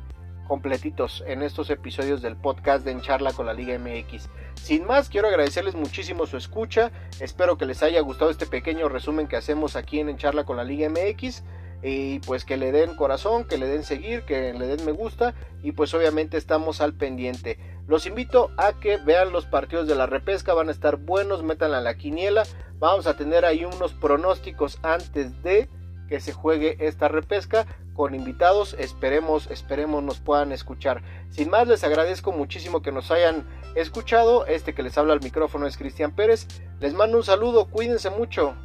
completitos 0.47 1.23
en 1.27 1.41
estos 1.43 1.69
episodios 1.69 2.21
del 2.21 2.35
podcast 2.35 2.85
de 2.85 2.91
En 2.91 3.01
Charla 3.01 3.33
con 3.33 3.45
la 3.45 3.53
Liga 3.53 3.77
MX. 3.77 4.29
Sin 4.55 4.85
más, 4.85 5.09
quiero 5.09 5.27
agradecerles 5.27 5.75
muchísimo 5.75 6.25
su 6.25 6.37
escucha. 6.37 6.91
Espero 7.19 7.57
que 7.57 7.65
les 7.65 7.83
haya 7.83 8.01
gustado 8.01 8.31
este 8.31 8.47
pequeño 8.47 8.89
resumen 8.89 9.27
que 9.27 9.35
hacemos 9.35 9.75
aquí 9.75 9.99
en 9.99 10.09
En 10.09 10.17
Charla 10.17 10.45
con 10.45 10.57
la 10.57 10.63
Liga 10.63 10.89
MX. 10.89 11.43
Y 11.83 12.19
pues 12.19 12.43
que 12.43 12.57
le 12.57 12.71
den 12.71 12.95
corazón, 12.95 13.45
que 13.45 13.57
le 13.57 13.67
den 13.67 13.83
seguir, 13.83 14.23
que 14.23 14.53
le 14.53 14.65
den 14.67 14.83
me 14.85 14.91
gusta. 14.91 15.35
Y 15.61 15.73
pues 15.73 15.93
obviamente 15.93 16.37
estamos 16.37 16.81
al 16.81 16.93
pendiente. 16.93 17.59
Los 17.87 18.05
invito 18.07 18.51
a 18.57 18.73
que 18.79 18.97
vean 18.97 19.31
los 19.31 19.45
partidos 19.45 19.87
de 19.87 19.95
la 19.95 20.07
repesca. 20.07 20.53
Van 20.53 20.69
a 20.69 20.71
estar 20.71 20.97
buenos, 20.97 21.43
métanla 21.43 21.77
a 21.77 21.81
la 21.81 21.97
quiniela. 21.97 22.43
Vamos 22.79 23.07
a 23.07 23.15
tener 23.15 23.45
ahí 23.45 23.65
unos 23.65 23.93
pronósticos 23.93 24.79
antes 24.81 25.41
de 25.43 25.69
que 26.07 26.19
se 26.19 26.33
juegue 26.33 26.77
esta 26.79 27.07
repesca 27.07 27.65
con 27.93 28.15
invitados. 28.15 28.75
Esperemos, 28.79 29.49
esperemos 29.51 30.03
nos 30.03 30.19
puedan 30.19 30.51
escuchar. 30.51 31.01
Sin 31.29 31.49
más, 31.49 31.67
les 31.67 31.83
agradezco 31.83 32.31
muchísimo 32.31 32.81
que 32.81 32.91
nos 32.91 33.11
hayan 33.11 33.45
escuchado. 33.75 34.45
Este 34.45 34.73
que 34.73 34.83
les 34.83 34.97
habla 34.97 35.13
al 35.13 35.21
micrófono 35.21 35.67
es 35.67 35.77
Cristian 35.77 36.11
Pérez. 36.11 36.47
Les 36.79 36.93
mando 36.93 37.17
un 37.17 37.23
saludo, 37.23 37.65
cuídense 37.65 38.09
mucho. 38.09 38.55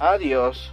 Adiós. 0.00 0.72